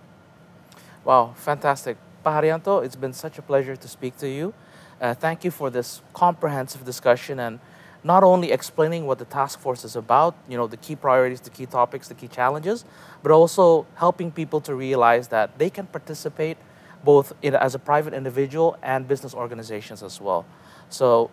Wow, 1.04 1.34
fantastic. 1.36 1.98
Pak 2.24 2.44
Haryanto, 2.44 2.84
it's 2.84 2.96
been 2.96 3.14
such 3.14 3.38
a 3.38 3.42
pleasure 3.42 3.76
to 3.76 3.88
speak 3.88 4.18
to 4.18 4.28
you. 4.28 4.54
Uh, 5.00 5.14
thank 5.14 5.44
you 5.44 5.52
for 5.52 5.70
this 5.70 6.02
comprehensive 6.14 6.84
discussion 6.84 7.40
and 7.40 7.60
not 8.04 8.24
only 8.24 8.52
explaining 8.52 9.06
what 9.06 9.20
the 9.20 9.26
task 9.26 9.60
force 9.60 9.84
is 9.84 9.96
about, 9.96 10.36
you 10.48 10.58
know, 10.58 10.68
the 10.68 10.78
key 10.78 10.96
priorities, 10.96 11.42
the 11.42 11.50
key 11.50 11.66
topics, 11.66 12.08
the 12.08 12.14
key 12.14 12.28
challenges, 12.28 12.86
but 13.24 13.32
also 13.32 13.86
helping 13.96 14.32
people 14.32 14.62
to 14.62 14.76
realize 14.76 15.28
that 15.30 15.58
they 15.58 15.70
can 15.70 15.86
participate 15.88 16.58
both 17.04 17.34
in, 17.42 17.56
as 17.56 17.76
a 17.76 17.80
private 17.80 18.14
individual 18.14 18.78
and 18.82 19.08
business 19.08 19.34
organizations 19.34 20.04
as 20.04 20.20
well. 20.22 20.46
So 20.90 21.30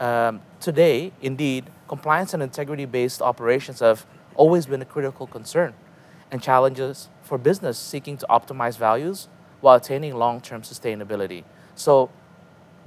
um, 0.00 0.40
today, 0.60 1.12
indeed, 1.22 1.64
compliance 1.88 2.34
and 2.34 2.42
integrity-based 2.42 3.22
operations 3.22 3.80
have 3.80 4.06
always 4.36 4.66
been 4.66 4.82
a 4.82 4.84
critical 4.84 5.26
concern 5.26 5.74
and 6.30 6.40
challenges 6.42 7.08
for 7.22 7.38
business 7.38 7.78
seeking 7.78 8.18
to 8.18 8.26
optimize 8.28 8.76
values 8.78 9.28
while 9.60 9.76
attaining 9.76 10.14
long-term 10.14 10.62
sustainability. 10.62 11.44
So, 11.74 12.10